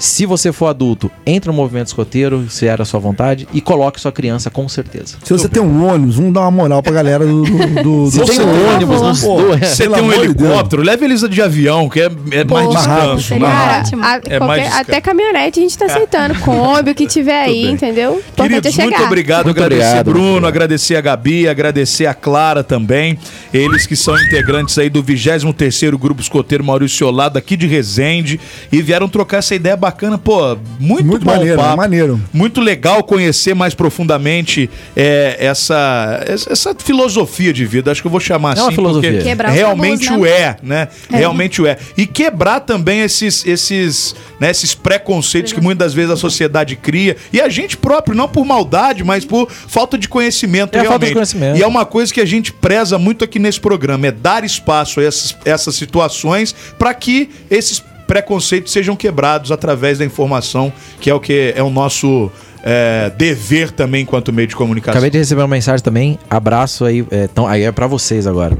[0.00, 4.00] Se você for adulto, entre no movimento escoteiro, se era a sua vontade, e coloque
[4.00, 5.18] sua criança com certeza.
[5.22, 7.42] Se você tem um ônibus, vamos dar uma moral pra galera do.
[7.42, 9.60] do, do, do- Se tem um ônibus, Pô, dois.
[9.68, 13.16] Você tem um helicóptero, leve eles de avião, que é, é mais mais rápido.
[13.16, 13.28] descanso.
[13.28, 13.52] Seria né?
[13.54, 14.90] Cara, a- É qualquer- mais discreto.
[14.90, 16.34] até caminhonete a gente tá aceitando.
[16.40, 18.22] Kombi, o que tiver aí, entendeu?
[18.38, 19.06] É Queridos, muito chegar.
[19.06, 19.44] obrigado.
[19.44, 20.54] Muito agradecer obrigado, Bruno, muito obrigado.
[20.54, 23.18] agradecer a Gabi, agradecer a Clara também.
[23.52, 28.40] Eles que são integrantes aí do 23º Grupo Escoteiro Maurício Olado aqui de Resende
[28.72, 29.89] e vieram trocar essa ideia bacana.
[30.18, 31.76] Pô, muito, Muito bom maneiro, papo.
[31.76, 32.20] maneiro.
[32.32, 37.90] Muito legal conhecer mais profundamente é, essa, essa filosofia de vida.
[37.90, 39.12] Acho que eu vou chamar É uma assim, filosofia.
[39.12, 40.30] porque Quebrar realmente tabus, o né?
[40.30, 40.88] é, né?
[41.10, 41.76] Realmente o é.
[41.96, 47.16] E quebrar também esses, esses, né, esses preconceitos que muitas vezes a sociedade cria.
[47.32, 51.12] E a gente próprio, não por maldade, mas por falta de conhecimento, É falta de
[51.12, 51.58] conhecimento.
[51.58, 55.00] E é uma coisa que a gente preza muito aqui nesse programa, é dar espaço
[55.00, 61.14] a essas, essas situações para que esses preconceitos sejam quebrados através da informação, que é
[61.14, 62.28] o que é o nosso
[62.60, 64.94] é, dever também enquanto meio de comunicação.
[64.94, 66.18] Acabei de receber uma mensagem também.
[66.28, 67.06] Abraço aí.
[67.08, 68.58] É, então, aí é pra vocês agora.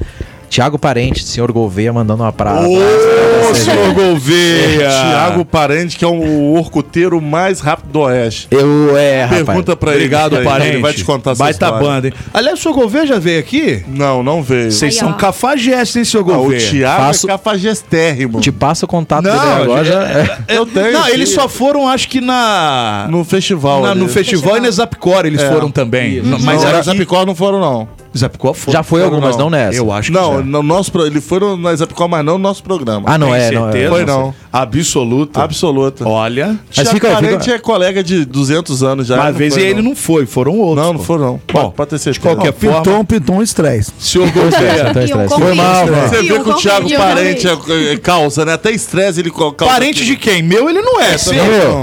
[0.51, 2.61] Tiago Parente, senhor Gouveia, mandando uma pra.
[2.62, 4.88] Ô, senhor Gouveia!
[4.90, 8.48] Tiago Parente, que é o orcuteiro mais rápido do Oeste.
[8.51, 9.44] Eu, é, rapaz.
[9.46, 9.98] Pergunta pra ele.
[10.01, 10.70] Obrigado, aí, parente.
[10.70, 11.86] Ele vai te contar essa Baita história.
[11.86, 12.14] banda, hein?
[12.34, 13.84] Aliás, o senhor Gouveia já veio aqui?
[13.86, 14.72] Não, não veio.
[14.72, 16.68] Vocês são cafajestes, hein, senhor Ah, o Gouveia?
[16.68, 18.40] Thiago Faço- é cafagestérrimo.
[18.40, 19.84] Te passo o contato Não, dele agora.
[19.84, 20.92] já- Já, Eu tenho.
[20.92, 21.12] Não, aqui.
[21.12, 23.07] eles só foram, acho que na...
[23.09, 23.82] No festival.
[23.82, 25.48] na- no festival e na Zapcore eles É.
[25.48, 26.20] foram também.
[26.22, 26.86] Mas Mas era aqui...
[26.86, 27.99] Zapicó não foram, não.
[28.16, 28.72] Zapcore foi.
[28.72, 29.44] já foi algumas, não.
[29.44, 29.78] não nessa.
[29.78, 30.42] Eu acho que Não, já.
[30.42, 33.02] no nosso, pro- ele foram na Zapicó, mas não no nosso programa.
[33.06, 33.72] Ah, não Tem é, não é.
[33.72, 33.90] certeza?
[33.94, 34.34] Foi não.
[34.52, 35.42] Absoluta.
[35.42, 36.08] Absoluta.
[36.08, 36.58] Olha.
[36.76, 39.16] Mas Tiago fica- é colega de 200 anos já.
[39.16, 40.84] Uma vez foi, ele não foi, foram outros.
[40.86, 41.32] Não, não foram, não.
[41.32, 42.26] Bom, Pode, pode ter certeza.
[42.34, 43.92] qualquer Ó, pintou forma- um, pintou um estresse.
[44.14, 45.12] E um estresse.
[45.12, 45.28] convite.
[45.28, 46.08] Foi mal, velho.
[46.08, 46.90] Você E vê que o Thiago.
[46.96, 48.52] Parente é, é causa, né?
[48.54, 49.54] Até estresse ele causa.
[49.72, 50.42] Parente de quem?
[50.42, 51.16] Meu ele não é.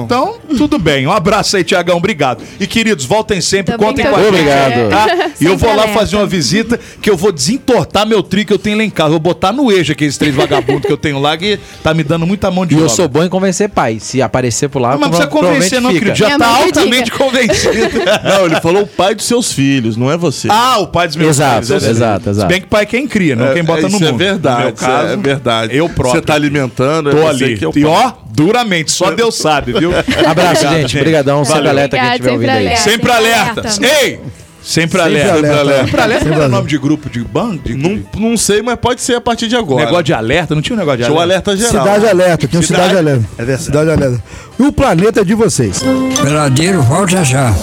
[0.03, 1.07] Então, tudo bem.
[1.07, 1.97] Um abraço aí, Tiagão.
[1.97, 2.43] Obrigado.
[2.59, 4.27] E, queridos, voltem sempre, contem com a gente.
[4.29, 4.89] Obrigado.
[4.89, 5.29] Tá?
[5.39, 5.93] E eu vou lá alerta.
[6.17, 9.11] Fazer uma visita que eu vou desentortar meu tri que eu tenho lá em casa.
[9.11, 12.25] Vou botar no eixo aqueles três vagabundos que eu tenho lá que tá me dando
[12.25, 12.95] muita mão de E eu obra.
[12.95, 13.97] sou bom em convencer pai.
[13.99, 16.15] Se aparecer por lá, Não, mas não precisa convencer, não, querido.
[16.15, 17.77] Já Minha tá mãe que altamente convencido.
[18.23, 20.47] Não, ele falou o pai dos seus filhos, não é você.
[20.51, 21.69] ah, o pai dos meus Exato, filhos.
[21.71, 21.89] eu sei.
[21.91, 22.47] exato, exato.
[22.47, 24.07] Se bem que pai é quem cria, não quem bota no isso mundo.
[24.07, 24.57] é verdade.
[24.57, 25.75] No meu isso caso, é verdade.
[25.77, 26.19] eu próprio.
[26.21, 27.57] Você tá alimentando, é Tô você ali.
[27.57, 27.91] que é o E pai.
[27.91, 29.91] ó, duramente, só Deus sabe, viu?
[30.27, 30.97] Abraço, gente.
[30.97, 31.43] Obrigadão.
[31.45, 31.71] Sempre Valeu.
[31.71, 32.65] alerta quem estiver ouvindo sempre aí.
[32.67, 32.81] alerta.
[32.89, 33.61] Sempre alerta.
[33.61, 34.05] alerta.
[34.05, 34.19] Ei!
[34.67, 35.31] Sempre alerta.
[35.33, 35.47] alerta.
[35.47, 35.85] Sempre alerta.
[35.85, 36.55] Sempre alerta Sempre era alerta.
[36.57, 37.59] nome de grupo de bando?
[37.63, 39.85] De, Não, não sei, mas pode ser a partir de agora.
[39.85, 40.53] Negócio de alerta?
[40.53, 41.51] Não tinha um negócio de Tinha o alerta?
[41.51, 41.85] alerta geral.
[41.85, 43.25] Cidade Alerta, um Cidade- Cidade Alerta.
[43.37, 43.63] É verdade.
[43.63, 44.23] Cidade Alerta.
[44.59, 45.81] E o planeta é de vocês.
[46.21, 47.53] Peladeiro, volta já.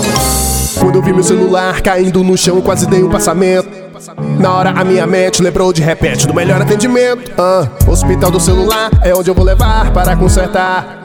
[0.79, 3.69] Quando eu vi meu celular caindo no chão, quase dei um passamento.
[4.41, 7.31] Na hora a minha mente lembrou de repente do melhor atendimento.
[7.39, 11.05] Ah, hospital do celular é onde eu vou levar para consertar.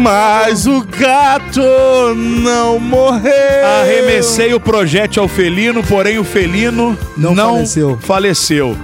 [0.00, 1.60] Mas o gato
[2.16, 3.66] não morreu.
[3.82, 7.98] Arremessei o projétil ao felino, porém o felino Não não, faleceu.
[8.00, 8.76] faleceu.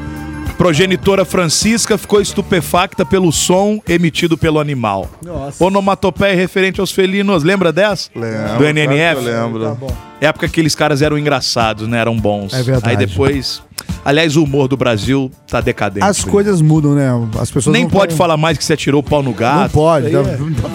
[0.58, 5.06] Progenitora Francisca ficou estupefacta pelo som emitido pelo animal.
[5.22, 5.62] Nossa.
[5.62, 7.42] Onomatopeia referente aos felinos.
[7.44, 8.08] Lembra dessa?
[8.14, 8.96] Lembro, Do NNF?
[8.96, 9.64] claro que eu lembro.
[9.64, 9.96] Tá bom.
[10.18, 11.98] Época que aqueles caras eram engraçados, né?
[11.98, 12.54] Eram bons.
[12.54, 12.88] É verdade.
[12.90, 13.62] Aí depois.
[14.04, 16.06] Aliás, o humor do Brasil tá decadente.
[16.06, 17.08] As coisas mudam, né?
[17.40, 19.62] As pessoas Nem não pode falar mais que você atirou o pau no gato.
[19.62, 20.06] Não pode.
[20.14, 20.22] É.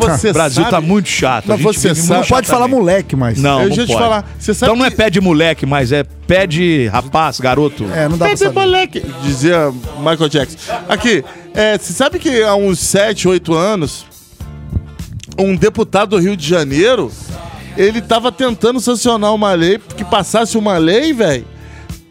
[0.09, 1.45] Você O Brasil sabe- tá muito chato.
[1.47, 3.37] Mas a gente você sabe- Não pode falar moleque mais.
[3.41, 3.93] Não, Eu não pode.
[3.93, 7.85] falar, você sabe Então não é pé de moleque, mas é pé de rapaz, garoto.
[7.85, 8.59] É, não dá pra Cadê saber.
[8.59, 9.03] moleque?
[9.23, 10.57] Dizia Michael Jackson.
[10.89, 14.05] Aqui, é, você sabe que há uns 7, 8 anos,
[15.39, 17.09] um deputado do Rio de Janeiro,
[17.77, 21.45] ele tava tentando sancionar uma lei, que passasse uma lei, velho,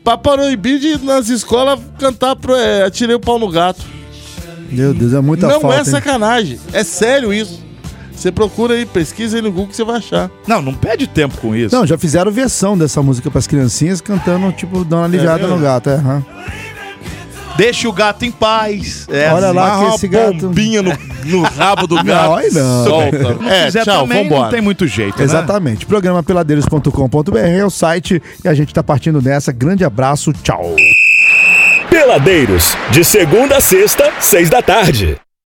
[0.04, 3.84] pra proibir de nas escolas cantar pro, é, Atirei o pau no gato.
[4.70, 5.76] Meu Deus, é muita não falta.
[5.76, 5.84] é hein?
[5.84, 7.60] sacanagem, é sério isso.
[8.14, 10.30] Você procura aí, pesquisa aí no Google que você vai achar.
[10.46, 11.74] Não, não perde tempo com isso.
[11.74, 15.56] Não, já fizeram versão dessa música pras criancinhas cantando, tipo, dando uma aliviada mesmo?
[15.56, 15.88] no gato.
[15.88, 16.22] É, aham.
[17.56, 19.06] Deixa o gato em paz.
[19.10, 19.56] É Olha assim.
[19.56, 19.78] lá.
[19.88, 20.92] Que esse uma gato- bombinha no,
[21.24, 22.34] no rabo do gato.
[22.36, 22.84] aí não.
[22.84, 23.18] Solta.
[23.38, 24.42] Se É, quiser tchau, também, vambora.
[24.44, 25.24] não tem muito jeito, né?
[25.24, 25.84] Exatamente.
[25.86, 29.52] Programa peladeiros.com.br é o site e a gente tá partindo nessa.
[29.52, 30.74] Grande abraço, tchau.
[31.90, 35.16] Peladeiros, de segunda a sexta, seis da tarde.